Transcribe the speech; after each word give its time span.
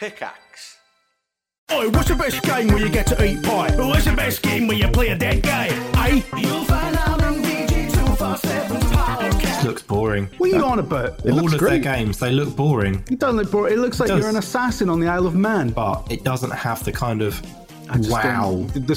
Pickaxe. 0.00 0.78
Oi, 1.70 1.90
what's 1.90 2.08
the 2.08 2.14
best 2.14 2.42
game 2.42 2.68
where 2.68 2.78
you 2.78 2.88
get 2.88 3.06
to 3.08 3.22
eat 3.22 3.42
pie? 3.42 3.70
What's 3.76 4.06
the 4.06 4.12
best 4.14 4.40
game 4.40 4.66
where 4.66 4.78
you 4.78 4.88
play 4.88 5.08
a 5.08 5.14
dead 5.18 5.42
guy? 5.42 5.66
Eh? 6.08 6.22
You'll 6.38 6.64
find 6.64 6.96
out 6.96 7.22
on 7.22 7.34
VG247's 7.42 8.84
podcast. 8.96 9.62
looks 9.64 9.82
boring. 9.82 10.24
What 10.38 10.50
are 10.50 10.56
you 10.56 10.64
on 10.64 10.78
about? 10.78 11.20
It 11.26 11.32
All 11.32 11.36
looks 11.36 11.52
of 11.52 11.58
great. 11.58 11.82
their 11.82 11.94
games, 11.96 12.18
they 12.18 12.32
look 12.32 12.56
boring, 12.56 13.04
You 13.10 13.18
don't 13.18 13.36
look 13.36 13.50
bored. 13.50 13.72
It 13.72 13.78
looks 13.78 14.00
like 14.00 14.08
does. 14.08 14.20
you're 14.20 14.30
an 14.30 14.36
assassin 14.38 14.88
on 14.88 15.00
the 15.00 15.06
Isle 15.06 15.26
of 15.26 15.34
Man. 15.34 15.68
but 15.68 16.10
it 16.10 16.24
doesn't 16.24 16.50
have 16.52 16.82
the 16.82 16.92
kind 16.92 17.20
of 17.20 17.38
I 17.90 17.98
just 17.98 18.10
wow. 18.10 18.52
don't- 18.52 18.72
The, 18.72 18.80
the 18.80 18.96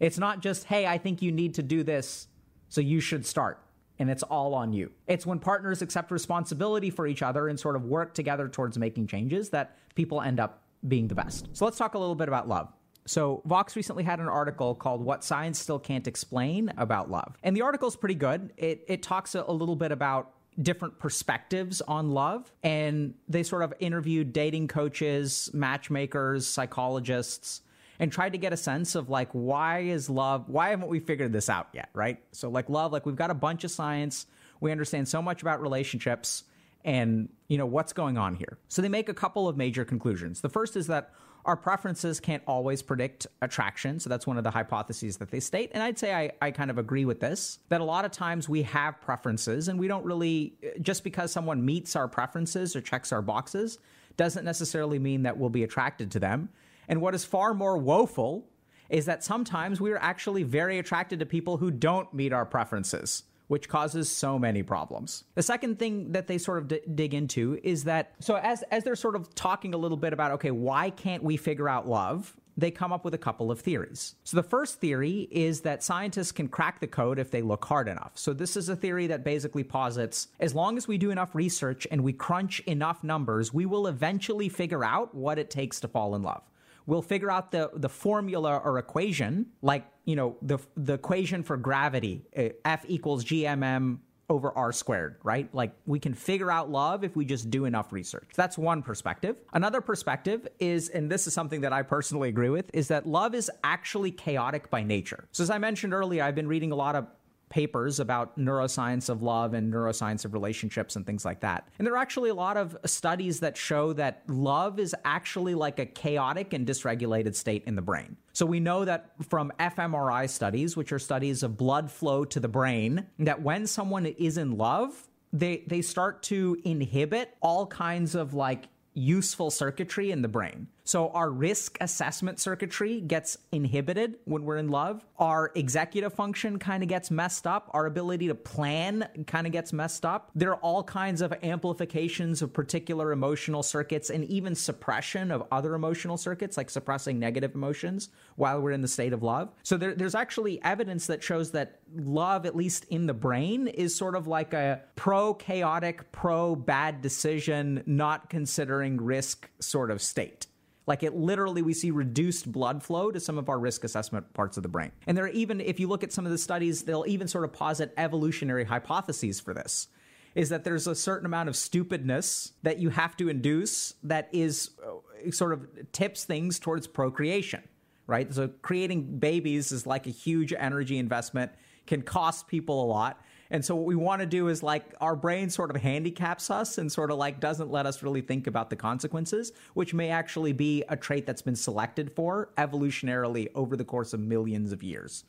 It's 0.00 0.18
not 0.18 0.40
just, 0.40 0.64
hey, 0.64 0.86
I 0.86 0.98
think 0.98 1.22
you 1.22 1.32
need 1.32 1.54
to 1.54 1.62
do 1.62 1.82
this, 1.82 2.28
so 2.68 2.80
you 2.80 3.00
should 3.00 3.26
start. 3.26 3.60
And 3.98 4.08
it's 4.10 4.22
all 4.22 4.54
on 4.54 4.72
you. 4.72 4.92
It's 5.08 5.26
when 5.26 5.40
partners 5.40 5.82
accept 5.82 6.10
responsibility 6.10 6.90
for 6.90 7.06
each 7.06 7.22
other 7.22 7.48
and 7.48 7.58
sort 7.58 7.74
of 7.74 7.84
work 7.84 8.14
together 8.14 8.48
towards 8.48 8.78
making 8.78 9.08
changes 9.08 9.50
that 9.50 9.76
people 9.96 10.20
end 10.20 10.38
up 10.38 10.62
being 10.86 11.08
the 11.08 11.14
best. 11.16 11.48
So 11.52 11.64
let's 11.64 11.76
talk 11.76 11.94
a 11.94 11.98
little 11.98 12.14
bit 12.14 12.28
about 12.28 12.48
love. 12.48 12.72
So, 13.06 13.40
Vox 13.46 13.74
recently 13.74 14.04
had 14.04 14.20
an 14.20 14.28
article 14.28 14.74
called 14.74 15.02
What 15.02 15.24
Science 15.24 15.58
Still 15.58 15.78
Can't 15.78 16.06
Explain 16.06 16.70
About 16.76 17.10
Love. 17.10 17.38
And 17.42 17.56
the 17.56 17.62
article's 17.62 17.96
pretty 17.96 18.14
good. 18.14 18.52
It, 18.58 18.84
it 18.86 19.02
talks 19.02 19.34
a, 19.34 19.44
a 19.48 19.52
little 19.52 19.76
bit 19.76 19.92
about 19.92 20.34
different 20.60 20.98
perspectives 20.98 21.80
on 21.80 22.10
love. 22.10 22.52
And 22.62 23.14
they 23.26 23.42
sort 23.42 23.62
of 23.62 23.72
interviewed 23.78 24.34
dating 24.34 24.68
coaches, 24.68 25.48
matchmakers, 25.54 26.46
psychologists, 26.46 27.62
and 27.98 28.12
tried 28.12 28.32
to 28.32 28.38
get 28.38 28.52
a 28.52 28.56
sense 28.56 28.94
of 28.94 29.08
like 29.08 29.28
why 29.32 29.80
is 29.80 30.08
love 30.08 30.48
why 30.48 30.70
haven't 30.70 30.88
we 30.88 31.00
figured 31.00 31.32
this 31.32 31.48
out 31.48 31.68
yet 31.72 31.90
right? 31.94 32.20
So 32.32 32.48
like 32.48 32.68
love 32.68 32.92
like 32.92 33.06
we've 33.06 33.16
got 33.16 33.30
a 33.30 33.34
bunch 33.34 33.64
of 33.64 33.70
science. 33.70 34.26
We 34.60 34.72
understand 34.72 35.08
so 35.08 35.22
much 35.22 35.42
about 35.42 35.60
relationships 35.60 36.44
and 36.84 37.28
you 37.48 37.58
know 37.58 37.66
what's 37.66 37.92
going 37.92 38.18
on 38.18 38.34
here. 38.34 38.58
So 38.68 38.82
they 38.82 38.88
make 38.88 39.08
a 39.08 39.14
couple 39.14 39.48
of 39.48 39.56
major 39.56 39.84
conclusions. 39.84 40.40
The 40.40 40.48
first 40.48 40.76
is 40.76 40.86
that 40.88 41.12
our 41.44 41.56
preferences 41.56 42.20
can't 42.20 42.42
always 42.46 42.82
predict 42.82 43.26
attraction. 43.40 44.00
So 44.00 44.10
that's 44.10 44.26
one 44.26 44.36
of 44.36 44.44
the 44.44 44.50
hypotheses 44.50 45.16
that 45.16 45.30
they 45.30 45.40
state. 45.40 45.70
And 45.72 45.82
i'd 45.82 45.98
say 45.98 46.14
I, 46.14 46.30
I 46.42 46.50
kind 46.50 46.70
of 46.70 46.78
agree 46.78 47.04
with 47.04 47.20
this 47.20 47.58
that 47.68 47.80
a 47.80 47.84
lot 47.84 48.04
of 48.04 48.10
times 48.10 48.48
we 48.48 48.62
have 48.62 49.00
preferences 49.00 49.68
and 49.68 49.78
we 49.78 49.88
don't 49.88 50.04
really 50.04 50.54
uh, 50.64 50.78
just 50.80 51.04
because 51.04 51.32
someone 51.32 51.64
meets 51.64 51.96
our 51.96 52.08
preferences 52.08 52.76
or 52.76 52.80
checks 52.80 53.12
our 53.12 53.22
boxes 53.22 53.78
doesn't 54.16 54.44
necessarily 54.44 54.98
mean 54.98 55.22
that 55.22 55.38
we'll 55.38 55.48
be 55.48 55.62
attracted 55.62 56.10
to 56.10 56.18
them 56.18 56.48
and 56.88 57.00
what 57.00 57.14
is 57.14 57.24
far 57.24 57.54
more 57.54 57.76
woeful 57.78 58.48
is 58.88 59.04
that 59.04 59.22
sometimes 59.22 59.80
we 59.80 59.92
are 59.92 59.98
actually 59.98 60.42
very 60.42 60.78
attracted 60.78 61.18
to 61.18 61.26
people 61.26 61.58
who 61.58 61.70
don't 61.70 62.12
meet 62.14 62.32
our 62.32 62.46
preferences, 62.46 63.24
which 63.48 63.68
causes 63.68 64.10
so 64.10 64.38
many 64.38 64.62
problems. 64.62 65.24
The 65.34 65.42
second 65.42 65.78
thing 65.78 66.12
that 66.12 66.26
they 66.26 66.38
sort 66.38 66.58
of 66.58 66.68
d- 66.68 66.80
dig 66.94 67.14
into 67.14 67.58
is 67.62 67.84
that 67.84 68.14
so 68.20 68.36
as 68.36 68.62
as 68.70 68.84
they're 68.84 68.96
sort 68.96 69.16
of 69.16 69.34
talking 69.34 69.74
a 69.74 69.78
little 69.78 69.96
bit 69.96 70.12
about 70.12 70.32
okay, 70.32 70.50
why 70.50 70.90
can't 70.90 71.22
we 71.22 71.36
figure 71.36 71.68
out 71.68 71.86
love? 71.86 72.34
They 72.56 72.72
come 72.72 72.92
up 72.92 73.04
with 73.04 73.14
a 73.14 73.18
couple 73.18 73.52
of 73.52 73.60
theories. 73.60 74.16
So 74.24 74.36
the 74.36 74.42
first 74.42 74.80
theory 74.80 75.28
is 75.30 75.60
that 75.60 75.84
scientists 75.84 76.32
can 76.32 76.48
crack 76.48 76.80
the 76.80 76.88
code 76.88 77.20
if 77.20 77.30
they 77.30 77.40
look 77.40 77.64
hard 77.64 77.86
enough. 77.86 78.10
So 78.16 78.32
this 78.32 78.56
is 78.56 78.68
a 78.68 78.74
theory 78.74 79.06
that 79.06 79.22
basically 79.22 79.62
posits 79.62 80.26
as 80.40 80.56
long 80.56 80.76
as 80.76 80.88
we 80.88 80.98
do 80.98 81.12
enough 81.12 81.36
research 81.36 81.86
and 81.92 82.02
we 82.02 82.12
crunch 82.12 82.58
enough 82.60 83.04
numbers, 83.04 83.54
we 83.54 83.64
will 83.64 83.86
eventually 83.86 84.48
figure 84.48 84.82
out 84.82 85.14
what 85.14 85.38
it 85.38 85.50
takes 85.50 85.78
to 85.80 85.88
fall 85.88 86.16
in 86.16 86.22
love 86.24 86.42
we'll 86.88 87.02
figure 87.02 87.30
out 87.30 87.52
the 87.52 87.70
the 87.74 87.88
formula 87.88 88.60
or 88.64 88.78
equation 88.78 89.46
like 89.62 89.84
you 90.06 90.16
know 90.16 90.36
the 90.42 90.58
the 90.76 90.94
equation 90.94 91.44
for 91.44 91.56
gravity 91.56 92.24
uh, 92.36 92.48
f 92.64 92.84
equals 92.88 93.24
gmm 93.24 93.98
over 94.30 94.52
r 94.56 94.72
squared 94.72 95.16
right? 95.22 95.48
Like 95.54 95.72
we 95.86 95.98
can 95.98 96.14
figure 96.14 96.50
out 96.50 96.70
love 96.70 97.02
if 97.04 97.16
we 97.16 97.24
just 97.24 97.50
do 97.50 97.64
enough 97.64 97.92
research. 97.92 98.28
That's 98.34 98.58
one 98.58 98.82
perspective. 98.82 99.36
Another 99.52 99.80
perspective 99.80 100.46
is 100.58 100.88
and 100.90 101.10
this 101.10 101.26
is 101.26 101.32
something 101.32 101.62
that 101.62 101.72
i 101.72 101.82
personally 101.82 102.28
agree 102.28 102.50
with 102.50 102.70
is 102.74 102.88
that 102.88 103.06
love 103.06 103.34
is 103.34 103.50
actually 103.64 104.10
chaotic 104.10 104.70
by 104.70 104.82
nature. 104.82 105.28
So 105.32 105.42
as 105.42 105.50
i 105.50 105.58
mentioned 105.58 105.94
earlier 105.94 106.22
i've 106.24 106.34
been 106.34 106.48
reading 106.48 106.72
a 106.72 106.76
lot 106.76 106.94
of 106.94 107.06
papers 107.48 108.00
about 108.00 108.38
neuroscience 108.38 109.08
of 109.08 109.22
love 109.22 109.54
and 109.54 109.72
neuroscience 109.72 110.24
of 110.24 110.32
relationships 110.32 110.96
and 110.96 111.06
things 111.06 111.24
like 111.24 111.40
that. 111.40 111.68
And 111.78 111.86
there 111.86 111.94
are 111.94 111.98
actually 111.98 112.30
a 112.30 112.34
lot 112.34 112.56
of 112.56 112.76
studies 112.84 113.40
that 113.40 113.56
show 113.56 113.92
that 113.94 114.22
love 114.28 114.78
is 114.78 114.94
actually 115.04 115.54
like 115.54 115.78
a 115.78 115.86
chaotic 115.86 116.52
and 116.52 116.66
dysregulated 116.66 117.34
state 117.34 117.64
in 117.66 117.76
the 117.76 117.82
brain. 117.82 118.16
So 118.32 118.46
we 118.46 118.60
know 118.60 118.84
that 118.84 119.12
from 119.28 119.52
fMRI 119.58 120.28
studies, 120.28 120.76
which 120.76 120.92
are 120.92 120.98
studies 120.98 121.42
of 121.42 121.56
blood 121.56 121.90
flow 121.90 122.24
to 122.26 122.40
the 122.40 122.48
brain, 122.48 123.06
that 123.18 123.42
when 123.42 123.66
someone 123.66 124.06
is 124.06 124.38
in 124.38 124.56
love, 124.56 125.08
they 125.32 125.64
they 125.66 125.82
start 125.82 126.22
to 126.24 126.56
inhibit 126.64 127.36
all 127.40 127.66
kinds 127.66 128.14
of 128.14 128.34
like 128.34 128.68
useful 128.94 129.50
circuitry 129.50 130.10
in 130.10 130.22
the 130.22 130.28
brain. 130.28 130.68
So 130.88 131.10
our 131.10 131.30
risk 131.30 131.76
assessment 131.82 132.40
circuitry 132.40 133.02
gets 133.02 133.36
inhibited 133.52 134.16
when 134.24 134.44
we're 134.44 134.56
in 134.56 134.70
love. 134.70 135.04
Our 135.18 135.52
executive 135.54 136.14
function 136.14 136.58
kind 136.58 136.82
of 136.82 136.88
gets 136.88 137.10
messed 137.10 137.46
up. 137.46 137.70
Our 137.74 137.84
ability 137.84 138.28
to 138.28 138.34
plan 138.34 139.06
kind 139.26 139.46
of 139.46 139.52
gets 139.52 139.74
messed 139.74 140.06
up. 140.06 140.30
There 140.34 140.48
are 140.52 140.60
all 140.60 140.82
kinds 140.82 141.20
of 141.20 141.34
amplifications 141.42 142.40
of 142.40 142.54
particular 142.54 143.12
emotional 143.12 143.62
circuits 143.62 144.08
and 144.08 144.24
even 144.30 144.54
suppression 144.54 145.30
of 145.30 145.46
other 145.52 145.74
emotional 145.74 146.16
circuits, 146.16 146.56
like 146.56 146.70
suppressing 146.70 147.18
negative 147.18 147.54
emotions 147.54 148.08
while 148.36 148.58
we're 148.58 148.72
in 148.72 148.80
the 148.80 148.88
state 148.88 149.12
of 149.12 149.22
love. 149.22 149.52
So 149.64 149.76
there, 149.76 149.94
there's 149.94 150.14
actually 150.14 150.58
evidence 150.64 151.06
that 151.08 151.22
shows 151.22 151.50
that 151.50 151.80
love, 151.94 152.46
at 152.46 152.56
least 152.56 152.86
in 152.86 153.04
the 153.04 153.12
brain, 153.12 153.66
is 153.68 153.94
sort 153.94 154.14
of 154.14 154.26
like 154.26 154.54
a 154.54 154.80
pro 154.96 155.34
chaotic, 155.34 156.10
pro 156.12 156.56
bad 156.56 157.02
decision, 157.02 157.82
not 157.84 158.30
considering 158.30 158.96
risk 158.96 159.50
sort 159.60 159.90
of 159.90 160.00
state. 160.00 160.46
Like 160.88 161.02
it 161.02 161.14
literally, 161.14 161.60
we 161.60 161.74
see 161.74 161.90
reduced 161.90 162.50
blood 162.50 162.82
flow 162.82 163.10
to 163.10 163.20
some 163.20 163.36
of 163.36 163.50
our 163.50 163.58
risk 163.58 163.84
assessment 163.84 164.32
parts 164.32 164.56
of 164.56 164.62
the 164.62 164.70
brain. 164.70 164.90
And 165.06 165.14
there 165.14 165.26
are 165.26 165.28
even, 165.28 165.60
if 165.60 165.78
you 165.78 165.86
look 165.86 166.02
at 166.02 166.12
some 166.12 166.24
of 166.24 166.32
the 166.32 166.38
studies, 166.38 166.82
they'll 166.82 167.04
even 167.06 167.28
sort 167.28 167.44
of 167.44 167.52
posit 167.52 167.92
evolutionary 167.98 168.64
hypotheses 168.64 169.38
for 169.38 169.52
this. 169.52 169.88
Is 170.34 170.48
that 170.48 170.64
there's 170.64 170.86
a 170.86 170.94
certain 170.94 171.26
amount 171.26 171.50
of 171.50 171.56
stupidness 171.56 172.52
that 172.62 172.78
you 172.78 172.88
have 172.88 173.18
to 173.18 173.28
induce 173.28 173.94
that 174.02 174.30
is 174.32 174.70
uh, 174.82 175.30
sort 175.30 175.52
of 175.52 175.68
tips 175.92 176.24
things 176.24 176.58
towards 176.58 176.86
procreation, 176.86 177.62
right? 178.06 178.32
So 178.32 178.48
creating 178.62 179.18
babies 179.18 179.72
is 179.72 179.86
like 179.86 180.06
a 180.06 180.10
huge 180.10 180.54
energy 180.56 180.96
investment, 180.96 181.52
can 181.86 182.00
cost 182.00 182.46
people 182.48 182.82
a 182.82 182.86
lot. 182.86 183.20
And 183.50 183.64
so 183.64 183.74
what 183.74 183.86
we 183.86 183.94
want 183.94 184.20
to 184.20 184.26
do 184.26 184.48
is 184.48 184.62
like 184.62 184.94
our 185.00 185.16
brain 185.16 185.48
sort 185.48 185.70
of 185.70 185.80
handicaps 185.80 186.50
us 186.50 186.76
and 186.78 186.92
sort 186.92 187.10
of 187.10 187.16
like 187.16 187.40
doesn't 187.40 187.70
let 187.70 187.86
us 187.86 188.02
really 188.02 188.20
think 188.20 188.46
about 188.46 188.68
the 188.68 188.76
consequences, 188.76 189.52
which 189.74 189.94
may 189.94 190.10
actually 190.10 190.52
be 190.52 190.84
a 190.88 190.96
trait 190.96 191.26
that's 191.26 191.42
been 191.42 191.56
selected 191.56 192.12
for 192.14 192.50
evolutionarily 192.58 193.48
over 193.54 193.76
the 193.76 193.84
course 193.84 194.12
of 194.12 194.20
millions 194.20 194.72
of 194.72 194.82
years. 194.82 195.24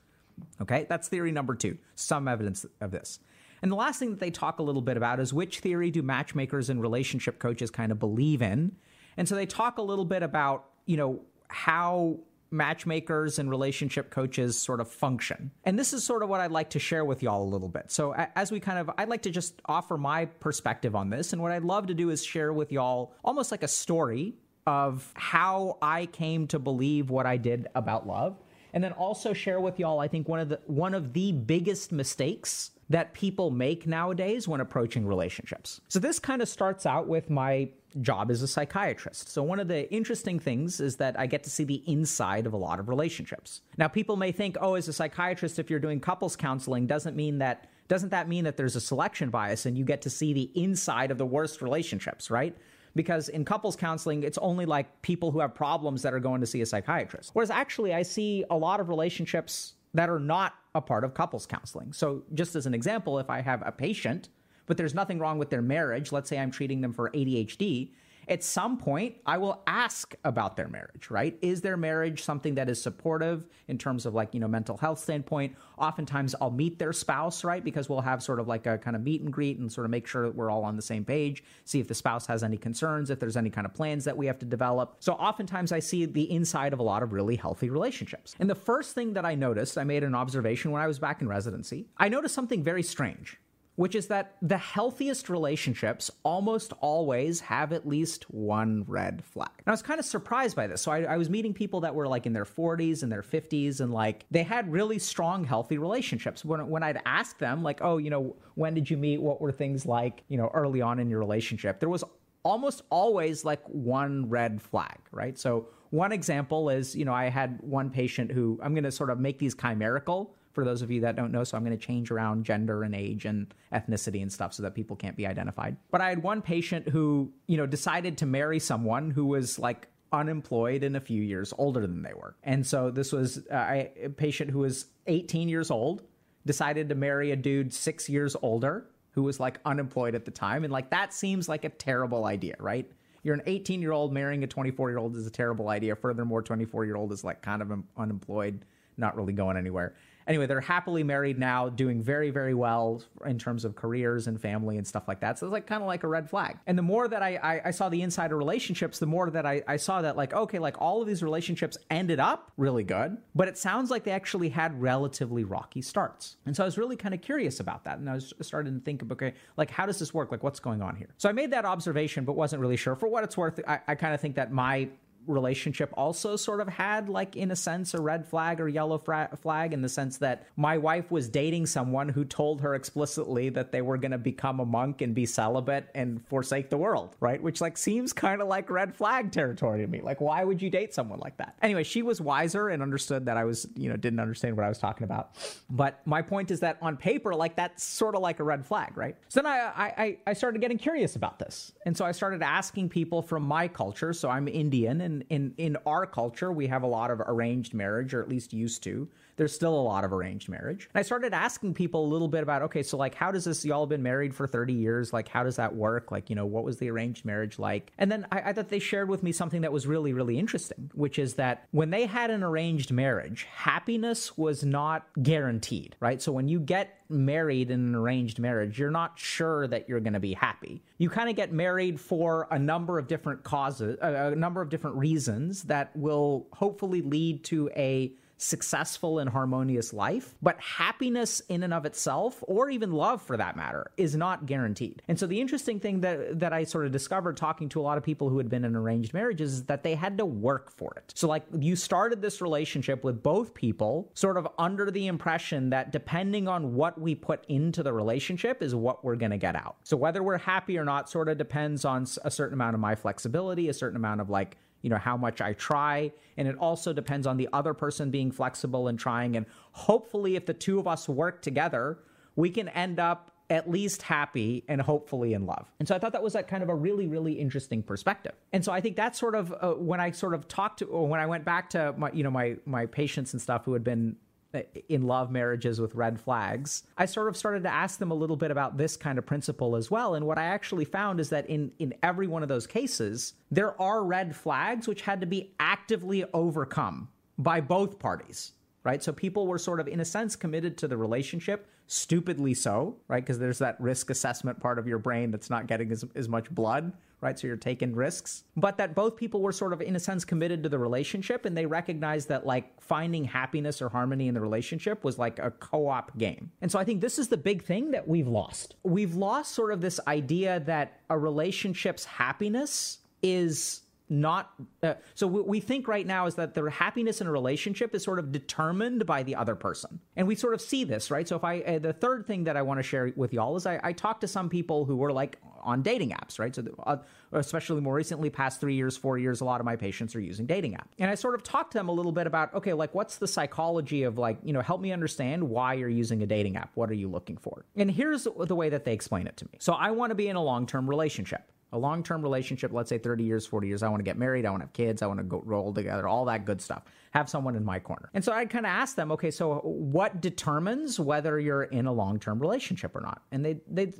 Okay, 0.62 0.85
that's 0.90 1.08
theory 1.08 1.31
number 1.31 1.56
two. 1.56 1.78
Some 1.96 2.28
evidence 2.28 2.66
of 2.81 2.91
this. 2.91 3.19
And 3.62 3.72
the 3.72 3.75
last 3.75 4.00
thing 4.00 4.12
that 4.12 4.19
they 4.19 4.31
talk 4.31 4.59
a 4.59 4.63
little 4.63 4.81
bit 4.81 4.97
about 4.97 5.19
is 5.19 5.34
which 5.34 5.59
theory 5.59 5.91
do 5.91 6.02
matchmakers 6.02 6.69
and 6.69 6.81
relationship 6.81 7.40
coaches 7.40 7.69
kind 7.69 7.91
of 7.91 7.99
believe 7.99 8.41
in? 8.41 8.76
And 9.17 9.28
so 9.28 9.35
they 9.35 9.46
talk 9.46 9.78
a 9.78 9.82
little 9.82 10.05
bit 10.05 10.23
about, 10.23 10.66
you 10.85 10.96
know, 10.96 11.22
how 11.49 12.20
matchmakers 12.51 13.40
and 13.40 13.49
relationship 13.49 14.09
coaches 14.09 14.57
sort 14.57 14.79
of 14.79 14.90
function. 14.90 15.51
And 15.63 15.78
this 15.78 15.93
is 15.93 16.03
sort 16.03 16.23
of 16.23 16.29
what 16.29 16.40
I'd 16.40 16.51
like 16.51 16.72
to 16.72 16.79
share 16.79 17.05
with 17.05 17.22
y'all 17.22 17.43
a 17.43 17.49
little 17.49 17.69
bit. 17.69 17.91
So 17.91 18.13
as 18.35 18.51
we 18.51 18.59
kind 18.59 18.79
of 18.79 18.90
I'd 18.97 19.09
like 19.09 19.23
to 19.23 19.31
just 19.31 19.61
offer 19.66 19.97
my 19.97 20.25
perspective 20.25 20.96
on 20.96 21.09
this 21.09 21.34
and 21.34 21.41
what 21.41 21.51
I'd 21.51 21.63
love 21.63 21.87
to 21.87 21.93
do 21.93 22.09
is 22.09 22.23
share 22.23 22.51
with 22.51 22.72
y'all 22.72 23.13
almost 23.23 23.51
like 23.51 23.63
a 23.63 23.67
story 23.67 24.35
of 24.66 25.11
how 25.16 25.78
I 25.81 26.05
came 26.07 26.47
to 26.47 26.59
believe 26.59 27.09
what 27.09 27.25
I 27.25 27.37
did 27.37 27.67
about 27.75 28.07
love 28.07 28.37
and 28.73 28.84
then 28.84 28.91
also 28.91 29.34
share 29.34 29.59
with 29.59 29.79
y'all 29.79 29.99
I 29.99 30.07
think 30.07 30.28
one 30.28 30.40
of 30.40 30.49
the 30.49 30.59
one 30.67 30.93
of 30.93 31.13
the 31.13 31.31
biggest 31.31 31.91
mistakes 31.91 32.72
that 32.90 33.14
people 33.14 33.52
make 33.52 33.86
nowadays 33.86 34.47
when 34.47 34.62
approaching 34.62 35.06
relationships. 35.06 35.80
So 35.88 36.00
this 36.00 36.20
kind 36.20 36.41
of 36.41 36.50
starts 36.50 36.86
out 36.86 37.08
with 37.08 37.30
my 37.30 37.70
job 38.02 38.32
as 38.32 38.41
a 38.41 38.47
psychiatrist. 38.47 39.30
So 39.30 39.44
one 39.44 39.59
of 39.59 39.68
the 39.68 39.91
interesting 39.94 40.40
things 40.40 40.80
is 40.80 40.96
that 40.97 41.20
I 41.20 41.28
get 41.28 41.44
to 41.44 41.50
see 41.50 41.64
the 41.64 41.84
inside 41.88 42.46
of 42.46 42.53
a 42.53 42.58
lot 42.58 42.80
of 42.80 42.90
relationships. 42.90 43.62
Now 43.78 43.88
people 43.88 44.16
may 44.16 44.32
think, 44.32 44.58
"Oh, 44.59 44.76
as 44.76 44.88
a 44.88 44.94
psychiatrist 44.94 45.59
if 45.59 45.70
you're 45.70 45.80
doing 45.80 46.00
couples 46.00 46.36
counseling 46.36 46.88
doesn't 46.88 47.16
mean 47.16 47.40
that 47.40 47.68
doesn't 47.88 48.09
that 48.09 48.30
mean 48.30 48.44
that 48.44 48.58
there's 48.58 48.76
a 48.76 48.82
selection 48.82 49.32
bias 49.32 49.66
and 49.66 49.76
you 49.76 49.84
get 49.84 50.03
to 50.03 50.09
see 50.12 50.34
the 50.34 50.52
inside 50.53 51.09
of 51.09 51.18
the 51.18 51.26
worst 51.26 51.62
relationships, 51.62 52.30
right?" 52.30 52.56
because 52.96 53.30
in 53.30 53.46
couples 53.46 53.76
counseling, 53.76 54.24
it's 54.24 54.40
only 54.40 54.66
like 54.66 55.02
people 55.03 55.32
who 55.32 55.40
have 55.40 55.53
problems 55.53 56.02
that 56.02 56.14
are 56.14 56.20
going 56.20 56.41
to 56.41 56.47
see 56.47 56.62
a 56.62 56.66
psychiatrist. 56.66 57.30
Whereas 57.34 57.52
actually, 57.52 57.94
I 57.94 58.02
see 58.02 58.44
a 58.50 58.58
lot 58.58 58.80
of 58.80 58.90
relationships 58.90 59.76
that 59.94 60.09
are 60.09 60.20
not 60.20 60.53
a 60.76 60.82
part 60.82 61.03
of 61.03 61.14
couples 61.14 61.46
counseling. 61.46 61.94
So, 61.94 62.24
just 62.34 62.56
as 62.56 62.66
an 62.66 62.74
example, 62.74 63.20
if 63.20 63.30
I 63.30 63.41
have 63.41 63.64
a 63.66 63.72
patient, 63.72 64.30
but 64.66 64.78
there's 64.78 64.94
nothing 64.94 65.20
wrong 65.20 65.40
with 65.40 65.50
their 65.50 65.62
marriage, 65.62 66.12
let's 66.12 66.30
say 66.30 66.38
I'm 66.38 66.52
treating 66.52 66.82
them 66.82 66.94
for 66.94 67.09
ADHD, 67.09 67.91
at 68.29 68.43
some 68.43 68.78
point 68.78 69.16
I 69.26 69.37
will 69.37 69.61
ask 69.66 70.16
about 70.23 70.55
their 70.55 70.67
marriage, 70.67 71.09
right? 71.09 71.37
Is 71.41 71.61
their 71.61 71.76
marriage 71.76 72.23
something 72.23 72.55
that 72.55 72.70
is 72.70 72.81
supportive 72.81 73.47
in 73.67 73.78
terms 73.78 74.05
of 74.05 74.14
like, 74.14 74.34
you 74.34 74.40
know, 74.40 74.47
mental 74.47 74.78
health 74.78 74.99
standpoint? 74.99 75.55
Oftentimes 75.78 76.35
I'll 76.40 76.52
meet 76.52 76.78
their 76.78 76.93
spouse, 76.93 77.43
right? 77.43 77.64
Because 77.64 77.90
we'll 77.90 78.02
have 78.02 78.22
sort 78.22 78.40
of 78.40 78.47
like 78.47 78.67
a 78.67 78.78
kind 78.78 78.96
of 78.96 79.02
meet 79.02 79.22
and 79.22 79.34
greet 79.34 79.58
and 79.58 79.72
sort 79.72 79.85
of 79.85 79.91
make 79.91 80.05
sure 80.05 80.28
that 80.28 80.35
we're 80.35 80.52
all 80.52 80.64
on 80.64 80.76
the 80.76 80.81
same 80.81 81.03
page, 81.03 81.43
see 81.66 81.79
if 81.79 81.87
the 81.87 81.96
spouse 81.96 82.28
has 82.28 82.43
any 82.43 82.58
concerns, 82.58 83.09
if 83.09 83.20
there's 83.20 83.37
any 83.37 83.49
kind 83.49 83.66
of 83.66 83.73
plans 83.73 84.05
that 84.05 84.16
we 84.16 84.28
have 84.28 84.37
to 84.40 84.46
develop. 84.46 84.97
So 84.99 85.14
oftentimes 85.14 85.72
I 85.72 85.79
see 85.79 86.05
the 86.05 86.31
inside 86.31 86.72
of 86.72 86.79
a 86.79 86.84
lot 86.84 87.02
of 87.02 87.11
really 87.11 87.35
healthy 87.35 87.70
relationships. 87.70 88.35
And 88.40 88.49
the 88.49 88.55
first 88.55 88.93
thing 88.93 89.14
that 89.14 89.26
I 89.26 89.35
noticed, 89.35 89.78
I 89.78 89.84
made 89.84 90.03
an 90.03 90.14
observation 90.14 90.72
when 90.72 90.81
I 90.81 90.87
was 90.87 90.99
back 90.99 91.22
in 91.22 91.28
residency, 91.28 91.87
I 91.97 92.09
noticed 92.09 92.35
something 92.35 92.64
very 92.64 92.84
strange 92.84 93.40
which 93.79 93.96
is 93.96 94.08
that 94.08 94.35
the 94.41 94.58
healthiest 94.58 95.29
relationships 95.29 96.11
almost 96.23 96.73
always 96.81 97.40
have 97.40 97.72
at 97.72 97.87
least 97.87 98.29
one 98.29 98.84
red 98.90 99.23
flag. 99.23 99.47
And 99.59 99.67
I 99.67 99.72
was 99.72 99.81
kind 99.81 100.02
of 100.02 100.05
surprised 100.05 100.53
by 100.53 100.67
this. 100.67 100.81
So 100.81 100.91
I, 100.91 101.03
I, 101.03 101.16
was 101.16 101.29
meeting 101.29 101.53
people 101.53 101.79
that 101.79 101.96
were 101.96 102.05
like 102.05 102.26
in 102.26 102.34
their 102.34 102.43
40s 102.43 103.03
and 103.03 103.09
their 103.09 103.22
50s, 103.22 103.79
and 103.79 103.93
like 103.93 104.26
they 104.31 104.43
had 104.43 104.70
really 104.70 104.99
strong, 104.99 105.46
healthy 105.46 105.78
relationships. 105.78 106.43
When, 106.43 106.67
when 106.67 106.84
I'd 106.84 106.99
ask 107.05 107.37
them, 107.37 107.64
like, 107.64 107.79
oh, 107.81 107.99
you 107.99 108.09
know, 108.09 108.35
when 108.55 108.73
did 108.73 108.90
you 108.90 108.97
meet? 108.97 109.22
What 109.22 109.40
were 109.40 109.53
things 109.53 109.85
like, 109.85 110.26
you 110.28 110.37
know, 110.37 110.52
early 110.53 110.81
on 110.81 110.99
in 110.99 111.09
your 111.09 111.20
relationship? 111.20 111.79
There 111.79 111.87
was 111.87 112.03
almost 112.43 112.81
always 112.90 113.46
like 113.46 113.64
one 113.66 114.28
red 114.28 114.61
flag, 114.61 114.97
right? 115.14 115.40
So 115.40 115.70
one 115.91 116.11
example 116.11 116.70
is, 116.70 116.97
you 116.97 117.05
know, 117.05 117.14
I 117.14 117.29
had 117.29 117.59
one 117.61 117.91
patient 117.91 118.29
who 118.34 118.59
I'm 118.61 118.73
going 118.73 118.84
to 118.84 118.91
sort 118.91 119.09
of 119.09 119.20
make 119.20 119.40
these 119.40 119.55
chimerical 119.55 120.35
for 120.53 120.66
those 120.66 120.81
of 120.81 120.91
you 120.91 121.01
that 121.01 121.16
don't 121.16 121.31
know. 121.31 121.43
So 121.43 121.57
I'm 121.57 121.63
going 121.63 121.78
to 121.78 121.85
change 121.85 122.11
around 122.11 122.43
gender 122.43 122.84
and 122.84 122.96
age 122.96 123.25
and 123.25 123.53
ethnicity 123.73 124.22
and 124.22 124.31
stuff 124.31 124.53
so 124.53 124.63
that 124.63 124.73
people 124.73 124.96
can't 124.96 125.16
be 125.16 125.28
identified. 125.28 125.78
But 125.91 126.01
I 126.01 126.09
had 126.09 126.23
one 126.23 126.41
patient 126.41 126.90
who, 126.90 127.31
you 127.47 127.57
know, 127.57 127.66
decided 127.66 128.17
to 128.19 128.25
marry 128.25 128.59
someone 128.59 129.11
who 129.11 129.25
was 129.25 129.59
like 129.59 129.87
unemployed 130.11 130.84
and 130.84 130.97
a 130.97 130.99
few 130.99 131.22
years 131.22 131.53
older 131.57 131.81
than 131.81 132.01
they 132.01 132.13
were. 132.13 132.35
And 132.43 132.66
so 132.66 132.90
this 132.90 133.11
was 133.11 133.46
uh, 133.51 133.85
a 133.96 134.09
patient 134.17 134.49
who 134.49 134.59
was 134.59 134.87
18 135.07 135.49
years 135.49 135.69
old, 135.69 136.03
decided 136.46 136.90
to 136.90 136.95
marry 136.95 137.31
a 137.31 137.35
dude 137.35 137.73
six 137.73 138.09
years 138.09 138.35
older 138.41 138.87
who 139.11 139.23
was 139.23 139.40
like 139.40 139.59
unemployed 139.66 140.16
at 140.16 140.25
the 140.25 140.31
time. 140.31 140.63
And 140.63 140.73
like 140.73 140.90
that 140.90 141.13
seems 141.13 141.47
like 141.47 141.63
a 141.63 141.69
terrible 141.69 142.25
idea, 142.25 142.55
right? 142.59 142.90
You're 143.22 143.35
an 143.35 143.43
18 143.45 143.81
year 143.81 143.91
old 143.91 144.13
marrying 144.13 144.43
a 144.43 144.47
24 144.47 144.90
year 144.90 144.97
old 144.97 145.16
is 145.16 145.28
a 145.28 145.31
terrible 145.31 145.69
idea. 145.69 145.95
Furthermore, 145.95 146.41
24 146.41 146.85
year 146.85 146.95
old 146.95 147.11
is 147.11 147.23
like 147.23 147.41
kind 147.41 147.61
of 147.61 147.72
unemployed, 147.97 148.66
not 148.97 149.16
really 149.16 149.34
going 149.34 149.57
anywhere 149.57 149.93
anyway, 150.29 150.46
they're 150.46 150.61
happily 150.61 151.03
married 151.03 151.40
now, 151.40 151.67
doing 151.67 152.02
very, 152.02 152.29
very 152.29 152.53
well 152.53 153.03
in 153.26 153.37
terms 153.40 153.66
of 153.66 153.76
careers 153.76 154.28
and 154.28 154.40
family 154.40 154.78
and 154.78 154.87
stuff 154.87 155.08
like 155.08 155.20
that. 155.20 155.40
So 155.40 155.47
it's 155.47 155.52
like 155.52 155.66
kind 155.66 155.81
of 155.81 155.87
like 155.87 156.03
a 156.03 156.08
red 156.08 156.29
flag. 156.29 156.58
And 156.67 156.78
the 156.78 156.84
more 156.84 157.08
that 157.08 157.23
I, 157.23 157.35
I, 157.37 157.61
I 157.66 157.72
saw 157.72 157.90
the 157.90 158.02
insider 158.02 158.37
relationships, 158.37 158.99
the 158.99 159.08
more 159.08 159.29
that 159.31 159.46
I, 159.46 159.64
I 159.67 159.78
saw 159.78 160.02
that 160.03 160.16
like, 160.16 160.34
okay, 160.34 160.59
like 160.59 160.79
all 160.79 161.02
of 161.02 161.08
these 161.08 161.23
relationships 161.23 161.78
ended 161.90 162.20
up 162.20 162.52
really 162.55 162.84
good, 162.84 163.17
but 163.35 163.47
it 163.47 163.58
sounds 163.58 163.90
like 163.90 164.03
they 164.03 164.11
actually 164.11 164.49
had 164.49 164.79
relatively 164.79 165.43
rocky 165.43 165.81
starts. 165.81 166.37
And 166.46 166.55
so 166.55 166.64
I 166.64 166.66
was 166.66 166.78
really 166.78 166.96
kind 166.96 167.16
of 167.16 167.22
curious 167.22 167.59
about 167.59 167.84
that. 167.85 167.97
And 167.97 168.08
I 168.08 168.14
was 168.14 168.34
starting 168.41 168.76
to 168.76 168.79
think, 168.79 169.03
okay, 169.11 169.34
like 169.58 169.72
how 169.72 169.87
does 169.87 169.97
this 169.97 170.14
work? 170.14 170.31
Like 170.31 170.43
what's 170.43 170.59
going 170.59 170.84
on 170.84 170.96
here? 170.96 171.09
So 171.17 171.28
I 171.28 171.31
made 171.31 171.52
that 171.52 171.66
observation, 171.66 172.23
but 172.23 172.34
wasn't 172.34 172.61
really 172.61 172.78
sure. 172.78 172.96
For 172.96 173.09
what 173.09 173.23
it's 173.23 173.35
worth, 173.35 173.59
I, 173.67 173.79
I 173.87 173.96
kind 173.96 174.14
of 174.14 174.22
think 174.22 174.35
that 174.35 174.52
my 174.52 174.90
relationship 175.29 175.93
also 175.93 176.35
sort 176.35 176.59
of 176.59 176.67
had, 176.67 177.08
like, 177.08 177.35
in 177.35 177.52
a 177.52 177.55
sense, 177.55 177.93
a 177.93 178.02
red 178.02 178.28
flag 178.28 178.59
or 178.59 178.67
yellow 178.67 178.97
fra- 178.97 179.29
flag 179.41 179.73
in 179.73 179.81
the 179.81 179.90
sense 179.90 180.17
that 180.17 180.47
my 180.58 180.78
wife 180.78 181.11
was 181.11 181.29
dating 181.29 181.66
someone 181.66 182.09
who 182.09 182.26
told 182.26 182.61
her 182.61 182.76
explicitly 182.76 183.49
that 183.49 183.72
they 183.72 183.81
were 183.81 183.97
going 183.97 184.11
to 184.11 184.17
become 184.17 184.59
a 184.59 184.66
monk 184.66 185.02
and 185.02 185.16
be 185.16 185.26
celibate 185.26 185.90
and 185.96 186.26
forsake 186.28 186.70
the 186.70 186.78
world, 186.78 187.16
right? 187.20 187.41
Which, 187.41 187.61
like, 187.61 187.78
seems 187.78 188.11
kind 188.11 188.41
of 188.41 188.47
like 188.47 188.70
red 188.70 188.96
flag 188.96 189.31
territory 189.31 189.81
to 189.81 189.87
me. 189.87 190.02
Like, 190.02 190.20
why 190.20 190.43
would 190.43 190.61
you 190.61 190.70
date 190.70 190.93
someone 190.93 191.20
like 191.20 191.37
that? 191.37 191.55
Anyway, 191.61 191.84
she 191.84 192.02
was 192.02 192.20
wiser 192.20 192.70
and 192.70 192.81
understood 192.81 193.26
that 193.28 193.37
I 193.37 193.43
was, 193.43 193.67
you 193.76 193.90
know, 193.90 193.96
didn't 193.96 194.20
understand 194.20 194.58
what 194.58 194.66
I 194.66 194.70
was 194.70 194.79
talking 194.79 195.03
about. 195.03 195.35
But 195.70 196.02
my 196.05 196.22
point 196.22 196.52
is 196.52 196.59
that 196.61 196.78
on 196.81 196.97
paper, 196.97 197.35
like, 197.35 197.55
that's 197.55 197.84
sort 197.84 198.16
of 198.16 198.22
like 198.22 198.40
a 198.40 198.43
red 198.43 198.66
flag, 198.66 198.97
right? 198.97 199.16
So 199.28 199.41
then 199.41 199.52
I, 199.52 199.93
I, 199.97 200.17
I 200.28 200.34
started 200.34 200.59
getting 200.61 200.78
curious 200.78 201.16
about 201.16 201.40
this. 201.40 201.72
And 201.85 201.96
so 201.96 202.05
I 202.05 202.11
started 202.11 202.41
asking 202.41 202.90
people 202.90 203.22
from 203.22 203.43
my 203.43 203.67
culture. 203.67 204.14
So 204.14 204.29
I'm 204.29 204.47
Indian 204.47 205.02
and 205.02 205.18
in 205.29 205.53
in 205.57 205.77
our 205.85 206.05
culture 206.05 206.51
we 206.51 206.67
have 206.67 206.83
a 206.83 206.87
lot 206.87 207.11
of 207.11 207.21
arranged 207.21 207.73
marriage 207.73 208.13
or 208.13 208.21
at 208.21 208.29
least 208.29 208.53
used 208.53 208.83
to 208.83 209.07
there's 209.40 209.53
still 209.53 209.74
a 209.74 209.82
lot 209.82 210.03
of 210.03 210.12
arranged 210.12 210.50
marriage. 210.50 210.90
And 210.94 211.00
I 211.00 211.02
started 211.02 211.34
asking 211.34 211.74
people 211.74 212.03
a 212.03 212.09
little 212.09 212.28
bit 212.28 212.44
about, 212.44 212.62
okay, 212.64 212.84
so 212.84 212.97
like, 212.97 213.16
how 213.16 213.32
does 213.32 213.46
this, 213.46 213.64
y'all 213.64 213.88
been 213.88 214.03
married 214.03 214.36
for 214.36 214.46
30 214.46 214.74
years? 214.74 215.14
Like, 215.14 215.30
how 215.30 215.44
does 215.44 215.56
that 215.56 215.74
work? 215.74 216.12
Like, 216.12 216.30
you 216.30 216.36
know, 216.36 216.46
what 216.46 216.66
was 216.66 216.78
the 216.78 216.91
arranged 216.91 217.24
marriage 217.24 217.58
like? 217.58 217.94
And 217.97 218.12
then 218.12 218.28
I, 218.34 218.50
I 218.50 218.53
thought 218.53 218.68
they 218.68 218.80
shared 218.80 219.08
with 219.08 219.24
me 219.24 219.32
something 219.32 219.62
that 219.62 219.72
was 219.72 219.88
really, 219.88 220.12
really 220.12 220.38
interesting, 220.38 220.91
which 220.94 221.18
is 221.18 221.36
that 221.36 221.70
when 221.72 221.90
they 221.90 222.06
had 222.06 222.32
an 222.32 222.44
arranged 222.44 222.91
marriage, 222.91 223.47
happiness 223.50 224.38
was 224.38 224.66
not 224.66 225.08
guaranteed, 225.24 225.96
right? 226.02 226.22
So 226.22 226.34
when 226.34 226.50
you 226.50 226.59
get 226.59 227.00
married 227.08 227.72
in 227.72 227.80
an 227.80 227.96
arranged 227.96 228.40
marriage, 228.40 228.78
you're 228.78 228.91
not 228.91 229.18
sure 229.18 229.68
that 229.68 229.88
you're 229.88 230.02
going 230.02 230.14
to 230.14 230.20
be 230.20 230.34
happy. 230.34 230.84
You 230.97 231.09
kind 231.09 231.30
of 231.30 231.38
get 231.38 231.53
married 231.53 231.97
for 231.97 232.46
a 232.52 232.59
number 232.59 233.00
of 233.00 233.08
different 233.08 233.46
causes, 233.46 233.97
a, 234.02 234.34
a 234.34 234.36
number 234.36 234.62
of 234.62 234.70
different 234.70 234.97
reasons 234.97 235.64
that 235.64 235.96
will 235.96 236.47
hopefully 236.52 237.02
lead 237.02 237.46
to 237.46 237.70
a 237.74 238.12
successful 238.40 239.20
and 239.20 239.30
harmonious 239.30 239.94
life, 239.94 240.34
but 240.41 240.59
happiness 240.59 241.41
in 241.50 241.62
and 241.62 241.74
of 241.74 241.86
itself, 241.86 242.41
or 242.47 242.70
even 242.70 242.94
love 242.94 243.22
for 243.22 243.38
that 243.38 243.56
matter, 243.56 243.91
is 243.97 244.16
not 244.16 244.46
guaranteed. 244.46 245.02
And 245.08 245.20
so 245.20 245.28
the 245.28 245.40
interesting 245.40 245.80
thing 245.80 246.02
that 246.02 246.40
that 246.40 246.53
I 246.53 246.64
sort 246.64 246.86
of 246.86 246.91
discovered 246.91 247.38
talking 247.38 247.70
to 247.70 247.82
a 247.82 247.84
lot 247.84 247.97
of 247.97 248.03
people 248.03 248.30
who 248.30 248.38
had 248.38 248.50
been 248.50 248.64
in 248.64 248.76
arranged 248.76 249.14
marriages 249.14 249.53
is 249.53 249.64
that 249.66 249.84
they 249.84 249.94
had 249.94 250.18
to 250.18 250.26
work 250.26 250.72
for 250.72 250.94
it. 250.96 251.14
So 251.16 251.28
like 251.28 251.44
you 251.59 251.76
started 251.76 252.22
this 252.22 252.41
relationship 252.41 253.03
with 253.03 253.22
both 253.22 253.53
people 253.53 254.09
sort 254.14 254.38
of 254.38 254.47
under 254.58 254.90
the 254.90 255.08
impression 255.08 255.70
that 255.72 255.91
depending 255.91 256.48
on 256.48 256.74
what 256.75 257.00
we 257.00 257.15
put 257.15 257.46
into 257.50 257.84
the 257.84 257.91
relationship 257.91 258.63
is 258.63 258.74
what 258.74 259.03
we're 259.03 259.18
going 259.18 259.32
to 259.32 259.38
get 259.38 259.56
out. 259.56 259.75
So 259.84 259.98
whether 259.98 260.24
we're 260.24 260.38
happy 260.38 260.77
or 260.77 260.86
not 260.86 261.10
sort 261.10 261.27
of 261.27 261.38
depends 261.38 261.84
on 261.84 262.08
a 262.24 262.32
certain 262.32 262.53
amount 262.53 262.75
of 262.75 262.80
my 262.80 262.96
flexibility, 262.96 263.68
a 263.68 263.74
certain 263.74 263.98
amount 263.98 264.22
of 264.22 264.29
like 264.29 264.58
you 264.81 264.89
know 264.89 264.98
how 264.98 265.17
much 265.17 265.41
i 265.41 265.53
try 265.53 266.12
and 266.38 266.48
it 266.48 266.57
also 266.57 266.93
depends 266.93 267.27
on 267.27 267.38
the 267.38 267.50
other 267.53 267.74
person 267.74 268.09
being 268.09 268.31
flexible 268.31 268.88
and 268.88 269.00
trying 269.00 269.36
and 269.36 269.45
hopefully 269.71 270.36
if 270.36 270.45
the 270.45 270.53
two 270.53 270.79
of 270.79 270.88
us 270.88 271.07
work 271.09 271.41
together 271.41 272.00
we 272.36 272.50
can 272.50 272.69
end 272.69 273.00
up 273.00 273.31
at 273.50 273.69
least 273.69 274.03
happy 274.03 274.63
and 274.67 274.79
hopefully 274.79 275.33
in 275.33 275.45
love. 275.45 275.71
And 275.79 275.88
so 275.88 275.95
I 275.95 276.00
thought 276.00 276.12
that 276.12 276.21
was 276.21 276.36
a 276.36 276.43
kind 276.43 276.62
of 276.62 276.69
a 276.69 276.75
really, 276.75 277.07
really 277.07 277.33
interesting 277.33 277.81
perspective. 277.81 278.33
And 278.53 278.63
so 278.63 278.71
I 278.71 278.79
think 278.79 278.95
that's 278.95 279.19
sort 279.19 279.33
of 279.33 279.51
uh, 279.59 279.74
when 279.74 280.00
I 280.00 280.12
sort 280.12 280.36
of 280.36 280.48
talked 280.48 280.79
to, 280.79 280.86
when 280.86 281.19
I 281.19 281.25
went 281.25 281.45
back 281.45 281.71
to 281.71 281.93
my, 281.98 282.12
you 282.12 282.24
know, 282.24 282.29
my, 282.29 282.57
my 282.65 282.86
patients 282.86 283.33
and 283.33 283.41
stuff 283.41 283.65
who 283.65 283.74
had 283.74 283.83
been 283.83 284.17
Uh, 284.51 284.62
in 284.88 285.06
love 285.06 285.29
marriages 285.29 285.79
with 285.79 285.94
red 285.94 286.20
flags, 286.20 286.82
I 286.98 287.06
sort 287.06 287.27
of 287.27 287.38
started 287.38 287.62
to 287.63 287.70
ask 287.70 288.00
them 288.00 288.10
a 288.10 288.15
little 288.15 288.36
bit 288.36 288.50
about 288.50 288.77
this 288.77 288.98
kind 288.98 289.20
of 289.20 289.25
principle 289.27 289.75
as 289.75 289.91
well. 289.91 290.15
And 290.15 290.25
what 290.25 290.39
I 290.39 290.46
actually 290.46 290.86
found 290.86 291.20
is 291.20 291.29
that 291.29 291.48
in, 291.48 291.72
in 291.77 291.94
every 292.01 292.25
one 292.25 292.41
of 292.41 292.50
those 292.50 292.65
cases, 292.65 293.34
there 293.51 293.79
are 293.79 294.03
red 294.03 294.36
flags 294.36 294.88
which 294.88 295.03
had 295.03 295.22
to 295.22 295.27
be 295.27 295.53
actively 295.60 296.25
overcome 296.34 297.10
by 297.38 297.62
both 297.62 298.00
parties, 298.00 298.53
right? 298.84 299.03
So 299.03 299.13
people 299.13 299.46
were 299.46 299.60
sort 299.60 299.79
of, 299.79 299.88
in 299.88 300.00
a 300.00 300.06
sense, 300.06 300.36
committed 300.36 300.79
to 300.79 300.88
the 300.88 300.98
relationship, 300.98 301.68
stupidly 301.89 302.53
so, 302.53 302.96
right? 303.08 303.24
Because 303.24 303.39
there's 303.39 303.60
that 303.60 303.79
risk 303.81 304.10
assessment 304.10 304.60
part 304.60 304.77
of 304.77 304.88
your 304.88 305.00
brain 305.00 305.31
that's 305.31 305.50
not 305.50 305.67
getting 305.67 305.91
as, 305.91 306.05
as 306.15 306.29
much 306.29 306.50
blood 306.51 306.93
right? 307.22 307.38
So 307.38 307.48
you're 307.48 307.58
taking 307.58 307.96
risks. 307.96 308.43
But 308.55 308.77
that 308.77 308.96
both 308.96 309.15
people 309.15 309.41
were 309.41 309.51
sort 309.51 309.74
of, 309.74 309.81
in 309.81 309.96
a 309.96 310.00
sense, 310.00 310.24
committed 310.24 310.63
to 310.63 310.69
the 310.69 310.79
relationship 310.79 311.46
and 311.46 311.58
they 311.58 311.65
recognized 311.65 312.29
that 312.29 312.46
like 312.46 312.81
finding 312.81 313.25
happiness 313.25 313.81
or 313.81 313.89
harmony 313.89 314.27
in 314.27 314.34
the 314.34 314.41
relationship 314.41 315.03
was 315.03 315.17
like 315.17 315.39
a 315.39 315.51
co 315.51 315.88
op 315.88 316.17
game. 316.17 316.51
And 316.62 316.72
so 316.72 316.79
I 316.79 316.84
think 316.84 317.01
this 317.01 317.19
is 317.19 317.27
the 317.27 317.38
big 317.38 317.63
thing 317.63 317.91
that 317.91 318.08
we've 318.08 318.27
lost. 318.27 318.75
We've 318.84 319.15
lost 319.15 319.53
sort 319.53 319.74
of 319.74 319.81
this 319.81 320.00
idea 320.08 320.62
that 320.62 321.01
a 321.10 321.17
relationship's 321.17 322.05
happiness 322.05 323.00
is 323.22 323.81
not 324.09 324.53
uh, 324.83 324.95
so 325.15 325.27
what 325.27 325.47
we 325.47 325.59
think 325.59 325.87
right 325.87 326.05
now 326.05 326.25
is 326.25 326.35
that 326.35 326.53
their 326.53 326.69
happiness 326.69 327.21
in 327.21 327.27
a 327.27 327.31
relationship 327.31 327.93
is 327.93 328.03
sort 328.03 328.19
of 328.19 328.31
determined 328.31 329.05
by 329.05 329.23
the 329.23 329.35
other 329.35 329.55
person. 329.55 329.99
And 330.15 330.27
we 330.27 330.35
sort 330.35 330.53
of 330.53 330.61
see 330.61 330.83
this 330.83 331.11
right? 331.11 331.27
So 331.27 331.35
if 331.35 331.43
i 331.43 331.59
uh, 331.61 331.79
the 331.79 331.93
third 331.93 332.25
thing 332.25 332.43
that 332.45 332.57
i 332.57 332.61
want 332.61 332.79
to 332.79 332.83
share 332.83 333.11
with 333.15 333.33
y'all 333.33 333.55
is 333.55 333.65
I, 333.65 333.79
I 333.83 333.93
talked 333.93 334.21
to 334.21 334.27
some 334.27 334.49
people 334.49 334.85
who 334.85 334.95
were 334.95 335.11
like 335.11 335.37
on 335.61 335.81
dating 335.81 336.11
apps 336.11 336.39
right? 336.39 336.55
So 336.55 336.61
the, 336.61 336.73
uh, 336.83 336.97
especially 337.33 337.81
more 337.81 337.93
recently 337.93 338.29
past 338.29 338.59
three 338.59 338.75
years 338.75 338.97
four 338.97 339.17
years 339.17 339.41
a 339.41 339.45
lot 339.45 339.59
of 339.59 339.65
my 339.65 339.75
patients 339.75 340.15
are 340.15 340.19
using 340.19 340.45
dating 340.45 340.73
apps 340.73 340.89
and 340.97 341.11
i 341.11 341.15
sort 341.15 341.35
of 341.35 341.43
talked 341.43 341.71
to 341.73 341.77
them 341.77 341.89
a 341.89 341.91
little 341.91 342.11
bit 342.11 342.25
about 342.25 342.53
okay 342.55 342.73
like 342.73 342.95
what's 342.95 343.17
the 343.17 343.27
psychology 343.27 344.03
of 344.03 344.17
like 344.17 344.37
you 344.43 344.53
know 344.53 344.61
help 344.61 344.81
me 344.81 344.91
understand 344.91 345.43
why 345.43 345.73
you're 345.73 345.89
using 345.89 346.23
a 346.23 346.25
dating 346.25 346.57
app? 346.57 346.71
What 346.75 346.89
are 346.89 346.95
you 346.95 347.09
looking 347.09 347.37
for? 347.37 347.65
And 347.75 347.89
here's 347.89 348.23
the 348.23 348.55
way 348.55 348.69
that 348.69 348.85
they 348.85 348.93
explain 348.93 349.27
it 349.27 349.37
to 349.37 349.45
me. 349.45 349.57
So 349.59 349.73
i 349.73 349.91
want 349.91 350.11
to 350.11 350.15
be 350.15 350.27
in 350.27 350.35
a 350.35 350.43
long-term 350.43 350.89
relationship 350.89 351.51
A 351.71 351.77
long 351.77 352.03
term 352.03 352.21
relationship, 352.21 352.71
let's 352.73 352.89
say 352.89 352.97
30 352.97 353.23
years, 353.23 353.45
40 353.45 353.67
years, 353.67 353.83
I 353.83 353.89
want 353.89 353.99
to 353.99 354.03
get 354.03 354.17
married, 354.17 354.45
I 354.45 354.49
want 354.49 354.61
to 354.61 354.65
have 354.65 354.73
kids, 354.73 355.01
I 355.01 355.07
want 355.07 355.19
to 355.19 355.23
go 355.23 355.41
roll 355.45 355.73
together, 355.73 356.07
all 356.07 356.25
that 356.25 356.45
good 356.45 356.61
stuff. 356.61 356.83
Have 357.11 357.29
someone 357.29 357.55
in 357.55 357.65
my 357.65 357.79
corner. 357.79 358.09
And 358.13 358.23
so 358.23 358.31
I 358.31 358.45
kind 358.45 358.65
of 358.65 358.69
ask 358.69 358.95
them, 358.95 359.11
okay, 359.13 359.31
so 359.31 359.61
what 359.63 360.21
determines 360.21 360.99
whether 360.99 361.39
you're 361.39 361.63
in 361.63 361.88
a 361.88 361.91
long 361.91 362.19
term 362.19 362.39
relationship 362.39 362.95
or 362.95 363.01
not? 363.01 363.23
And 363.31 363.43
they, 363.43 363.61
they 363.67 363.91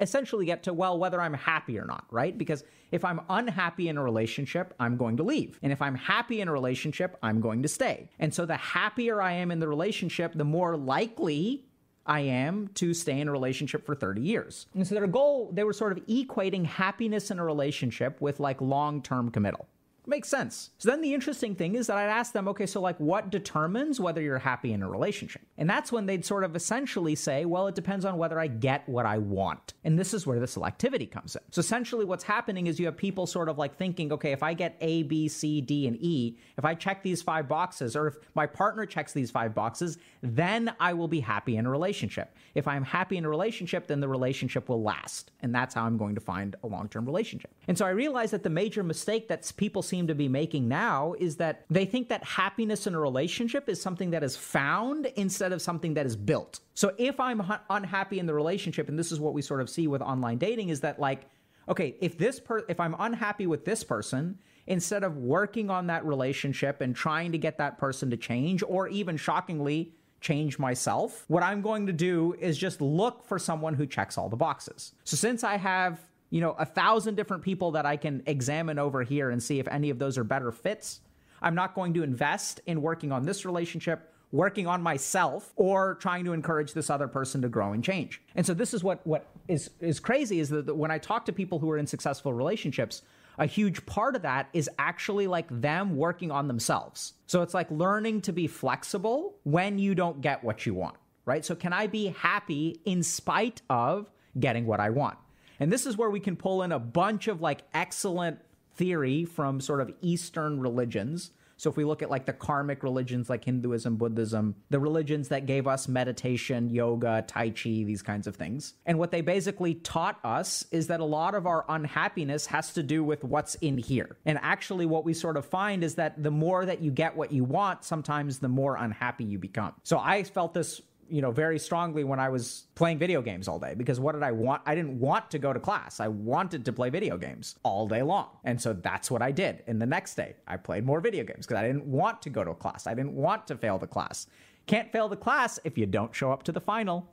essentially 0.00 0.46
get 0.46 0.64
to, 0.64 0.72
well, 0.72 0.98
whether 0.98 1.20
I'm 1.20 1.34
happy 1.34 1.78
or 1.78 1.84
not, 1.84 2.04
right? 2.10 2.36
Because 2.36 2.64
if 2.90 3.04
I'm 3.04 3.20
unhappy 3.28 3.88
in 3.88 3.96
a 3.96 4.02
relationship, 4.02 4.74
I'm 4.80 4.96
going 4.96 5.18
to 5.18 5.22
leave. 5.22 5.58
And 5.62 5.72
if 5.72 5.82
I'm 5.82 5.94
happy 5.94 6.40
in 6.40 6.48
a 6.48 6.52
relationship, 6.52 7.16
I'm 7.22 7.40
going 7.40 7.62
to 7.62 7.68
stay. 7.68 8.10
And 8.18 8.32
so 8.32 8.46
the 8.46 8.56
happier 8.56 9.20
I 9.22 9.32
am 9.34 9.50
in 9.50 9.60
the 9.60 9.68
relationship, 9.68 10.32
the 10.34 10.44
more 10.44 10.76
likely 10.76 11.67
I 12.08 12.20
am 12.20 12.68
to 12.74 12.94
stay 12.94 13.20
in 13.20 13.28
a 13.28 13.32
relationship 13.32 13.84
for 13.84 13.94
30 13.94 14.22
years. 14.22 14.66
And 14.74 14.86
so 14.86 14.94
their 14.94 15.06
goal, 15.06 15.50
they 15.52 15.62
were 15.62 15.72
sort 15.72 15.92
of 15.92 16.04
equating 16.06 16.64
happiness 16.64 17.30
in 17.30 17.38
a 17.38 17.44
relationship 17.44 18.20
with 18.20 18.40
like 18.40 18.60
long 18.60 19.02
term 19.02 19.30
committal. 19.30 19.68
Makes 20.08 20.30
sense. 20.30 20.70
So 20.78 20.88
then 20.88 21.02
the 21.02 21.12
interesting 21.12 21.54
thing 21.54 21.74
is 21.74 21.88
that 21.88 21.98
I'd 21.98 22.08
ask 22.08 22.32
them, 22.32 22.48
okay, 22.48 22.64
so 22.64 22.80
like 22.80 22.98
what 22.98 23.28
determines 23.28 24.00
whether 24.00 24.22
you're 24.22 24.38
happy 24.38 24.72
in 24.72 24.82
a 24.82 24.88
relationship? 24.88 25.42
And 25.58 25.68
that's 25.68 25.92
when 25.92 26.06
they'd 26.06 26.24
sort 26.24 26.44
of 26.44 26.56
essentially 26.56 27.14
say, 27.14 27.44
well, 27.44 27.66
it 27.66 27.74
depends 27.74 28.06
on 28.06 28.16
whether 28.16 28.40
I 28.40 28.46
get 28.46 28.88
what 28.88 29.04
I 29.04 29.18
want. 29.18 29.74
And 29.84 29.98
this 29.98 30.14
is 30.14 30.26
where 30.26 30.40
the 30.40 30.46
selectivity 30.46 31.10
comes 31.10 31.36
in. 31.36 31.42
So 31.50 31.60
essentially 31.60 32.06
what's 32.06 32.24
happening 32.24 32.68
is 32.68 32.80
you 32.80 32.86
have 32.86 32.96
people 32.96 33.26
sort 33.26 33.50
of 33.50 33.58
like 33.58 33.76
thinking, 33.76 34.10
okay, 34.14 34.32
if 34.32 34.42
I 34.42 34.54
get 34.54 34.78
A, 34.80 35.02
B, 35.02 35.28
C, 35.28 35.60
D, 35.60 35.86
and 35.86 35.98
E, 36.00 36.38
if 36.56 36.64
I 36.64 36.74
check 36.74 37.02
these 37.02 37.20
five 37.20 37.46
boxes, 37.46 37.94
or 37.94 38.06
if 38.06 38.14
my 38.34 38.46
partner 38.46 38.86
checks 38.86 39.12
these 39.12 39.30
five 39.30 39.54
boxes, 39.54 39.98
then 40.22 40.74
I 40.80 40.94
will 40.94 41.08
be 41.08 41.20
happy 41.20 41.56
in 41.56 41.66
a 41.66 41.70
relationship. 41.70 42.34
If 42.54 42.66
I'm 42.66 42.82
happy 42.82 43.18
in 43.18 43.26
a 43.26 43.28
relationship, 43.28 43.86
then 43.86 44.00
the 44.00 44.08
relationship 44.08 44.70
will 44.70 44.82
last. 44.82 45.32
And 45.40 45.54
that's 45.54 45.74
how 45.74 45.84
I'm 45.84 45.98
going 45.98 46.14
to 46.14 46.20
find 46.22 46.56
a 46.62 46.66
long 46.66 46.88
term 46.88 47.04
relationship. 47.04 47.52
And 47.66 47.76
so 47.76 47.84
I 47.84 47.90
realized 47.90 48.32
that 48.32 48.42
the 48.42 48.48
major 48.48 48.82
mistake 48.82 49.28
that 49.28 49.52
people 49.58 49.82
seem 49.82 49.97
to 50.06 50.14
be 50.14 50.28
making 50.28 50.68
now 50.68 51.14
is 51.18 51.36
that 51.36 51.64
they 51.68 51.84
think 51.84 52.08
that 52.08 52.24
happiness 52.24 52.86
in 52.86 52.94
a 52.94 53.00
relationship 53.00 53.68
is 53.68 53.80
something 53.80 54.10
that 54.10 54.22
is 54.22 54.36
found 54.36 55.06
instead 55.16 55.52
of 55.52 55.60
something 55.60 55.94
that 55.94 56.06
is 56.06 56.16
built. 56.16 56.60
So 56.74 56.94
if 56.96 57.18
I'm 57.18 57.40
hu- 57.40 57.54
unhappy 57.68 58.18
in 58.18 58.26
the 58.26 58.34
relationship, 58.34 58.88
and 58.88 58.98
this 58.98 59.10
is 59.10 59.20
what 59.20 59.34
we 59.34 59.42
sort 59.42 59.60
of 59.60 59.68
see 59.68 59.88
with 59.88 60.00
online 60.00 60.38
dating, 60.38 60.68
is 60.68 60.80
that 60.80 61.00
like, 61.00 61.26
okay, 61.68 61.96
if 62.00 62.16
this 62.16 62.40
per 62.40 62.64
if 62.68 62.80
I'm 62.80 62.94
unhappy 62.98 63.46
with 63.46 63.64
this 63.64 63.82
person, 63.84 64.38
instead 64.66 65.02
of 65.02 65.16
working 65.16 65.70
on 65.70 65.86
that 65.88 66.04
relationship 66.04 66.80
and 66.80 66.94
trying 66.94 67.32
to 67.32 67.38
get 67.38 67.58
that 67.58 67.78
person 67.78 68.10
to 68.10 68.16
change, 68.16 68.62
or 68.66 68.88
even 68.88 69.16
shockingly, 69.16 69.92
change 70.20 70.58
myself, 70.58 71.24
what 71.28 71.42
I'm 71.42 71.62
going 71.62 71.86
to 71.86 71.92
do 71.92 72.34
is 72.38 72.58
just 72.58 72.80
look 72.80 73.24
for 73.24 73.38
someone 73.38 73.74
who 73.74 73.86
checks 73.86 74.18
all 74.18 74.28
the 74.28 74.36
boxes. 74.36 74.92
So 75.04 75.16
since 75.16 75.44
I 75.44 75.56
have 75.56 76.00
you 76.30 76.40
know, 76.40 76.52
a 76.58 76.66
thousand 76.66 77.14
different 77.14 77.42
people 77.42 77.72
that 77.72 77.86
I 77.86 77.96
can 77.96 78.22
examine 78.26 78.78
over 78.78 79.02
here 79.02 79.30
and 79.30 79.42
see 79.42 79.58
if 79.58 79.68
any 79.68 79.90
of 79.90 79.98
those 79.98 80.18
are 80.18 80.24
better 80.24 80.52
fits. 80.52 81.00
I'm 81.40 81.54
not 81.54 81.74
going 81.74 81.94
to 81.94 82.02
invest 82.02 82.60
in 82.66 82.82
working 82.82 83.12
on 83.12 83.24
this 83.24 83.44
relationship, 83.44 84.12
working 84.32 84.66
on 84.66 84.82
myself, 84.82 85.52
or 85.56 85.94
trying 85.96 86.24
to 86.24 86.32
encourage 86.32 86.72
this 86.74 86.90
other 86.90 87.08
person 87.08 87.42
to 87.42 87.48
grow 87.48 87.72
and 87.72 87.82
change. 87.82 88.20
And 88.34 88.44
so 88.44 88.54
this 88.54 88.74
is 88.74 88.82
what 88.84 89.06
what 89.06 89.26
is 89.46 89.70
is 89.80 90.00
crazy 90.00 90.40
is 90.40 90.50
that 90.50 90.74
when 90.76 90.90
I 90.90 90.98
talk 90.98 91.24
to 91.26 91.32
people 91.32 91.58
who 91.58 91.70
are 91.70 91.78
in 91.78 91.86
successful 91.86 92.34
relationships, 92.34 93.02
a 93.38 93.46
huge 93.46 93.86
part 93.86 94.16
of 94.16 94.22
that 94.22 94.48
is 94.52 94.68
actually 94.78 95.28
like 95.28 95.46
them 95.48 95.96
working 95.96 96.30
on 96.30 96.48
themselves. 96.48 97.14
So 97.26 97.42
it's 97.42 97.54
like 97.54 97.70
learning 97.70 98.22
to 98.22 98.32
be 98.32 98.48
flexible 98.48 99.36
when 99.44 99.78
you 99.78 99.94
don't 99.94 100.20
get 100.20 100.42
what 100.42 100.66
you 100.66 100.74
want, 100.74 100.96
right? 101.24 101.44
So 101.44 101.54
can 101.54 101.72
I 101.72 101.86
be 101.86 102.06
happy 102.06 102.80
in 102.84 103.04
spite 103.04 103.62
of 103.70 104.10
getting 104.38 104.66
what 104.66 104.80
I 104.80 104.90
want? 104.90 105.18
And 105.60 105.72
this 105.72 105.86
is 105.86 105.96
where 105.96 106.10
we 106.10 106.20
can 106.20 106.36
pull 106.36 106.62
in 106.62 106.72
a 106.72 106.78
bunch 106.78 107.28
of 107.28 107.40
like 107.40 107.62
excellent 107.74 108.38
theory 108.74 109.24
from 109.24 109.60
sort 109.60 109.80
of 109.80 109.92
Eastern 110.00 110.60
religions. 110.60 111.32
So 111.58 111.68
if 111.68 111.76
we 111.76 111.84
look 111.84 112.02
at 112.02 112.10
like 112.10 112.24
the 112.24 112.32
karmic 112.32 112.84
religions 112.84 113.28
like 113.28 113.44
Hinduism, 113.44 113.96
Buddhism, 113.96 114.54
the 114.70 114.78
religions 114.78 115.28
that 115.28 115.44
gave 115.44 115.66
us 115.66 115.88
meditation, 115.88 116.70
yoga, 116.70 117.24
tai 117.26 117.50
chi, 117.50 117.82
these 117.82 118.00
kinds 118.00 118.28
of 118.28 118.36
things. 118.36 118.74
And 118.86 118.96
what 118.96 119.10
they 119.10 119.22
basically 119.22 119.74
taught 119.74 120.20
us 120.22 120.64
is 120.70 120.86
that 120.86 121.00
a 121.00 121.04
lot 121.04 121.34
of 121.34 121.48
our 121.48 121.64
unhappiness 121.68 122.46
has 122.46 122.72
to 122.74 122.84
do 122.84 123.02
with 123.02 123.24
what's 123.24 123.56
in 123.56 123.76
here. 123.76 124.16
And 124.24 124.38
actually 124.40 124.86
what 124.86 125.04
we 125.04 125.14
sort 125.14 125.36
of 125.36 125.44
find 125.44 125.82
is 125.82 125.96
that 125.96 126.22
the 126.22 126.30
more 126.30 126.64
that 126.64 126.80
you 126.80 126.92
get 126.92 127.16
what 127.16 127.32
you 127.32 127.42
want, 127.42 127.82
sometimes 127.82 128.38
the 128.38 128.48
more 128.48 128.76
unhappy 128.76 129.24
you 129.24 129.38
become. 129.38 129.74
So 129.82 129.98
I 129.98 130.22
felt 130.22 130.54
this 130.54 130.80
you 131.10 131.22
know, 131.22 131.30
very 131.30 131.58
strongly 131.58 132.04
when 132.04 132.20
I 132.20 132.28
was 132.28 132.64
playing 132.74 132.98
video 132.98 133.22
games 133.22 133.48
all 133.48 133.58
day 133.58 133.74
because 133.74 133.98
what 134.00 134.12
did 134.12 134.22
I 134.22 134.32
want? 134.32 134.62
I 134.66 134.74
didn't 134.74 134.98
want 134.98 135.30
to 135.30 135.38
go 135.38 135.52
to 135.52 135.60
class. 135.60 136.00
I 136.00 136.08
wanted 136.08 136.64
to 136.64 136.72
play 136.72 136.90
video 136.90 137.16
games 137.16 137.56
all 137.62 137.86
day 137.86 138.02
long. 138.02 138.28
And 138.44 138.60
so 138.60 138.72
that's 138.72 139.10
what 139.10 139.22
I 139.22 139.30
did. 139.30 139.62
And 139.66 139.80
the 139.80 139.86
next 139.86 140.14
day, 140.14 140.36
I 140.46 140.56
played 140.56 140.84
more 140.84 141.00
video 141.00 141.24
games 141.24 141.46
because 141.46 141.60
I 141.60 141.66
didn't 141.66 141.84
want 141.84 142.22
to 142.22 142.30
go 142.30 142.44
to 142.44 142.54
class. 142.54 142.86
I 142.86 142.94
didn't 142.94 143.14
want 143.14 143.46
to 143.48 143.56
fail 143.56 143.78
the 143.78 143.86
class. 143.86 144.26
Can't 144.66 144.92
fail 144.92 145.08
the 145.08 145.16
class 145.16 145.58
if 145.64 145.78
you 145.78 145.86
don't 145.86 146.14
show 146.14 146.30
up 146.30 146.42
to 146.44 146.52
the 146.52 146.60
final. 146.60 147.10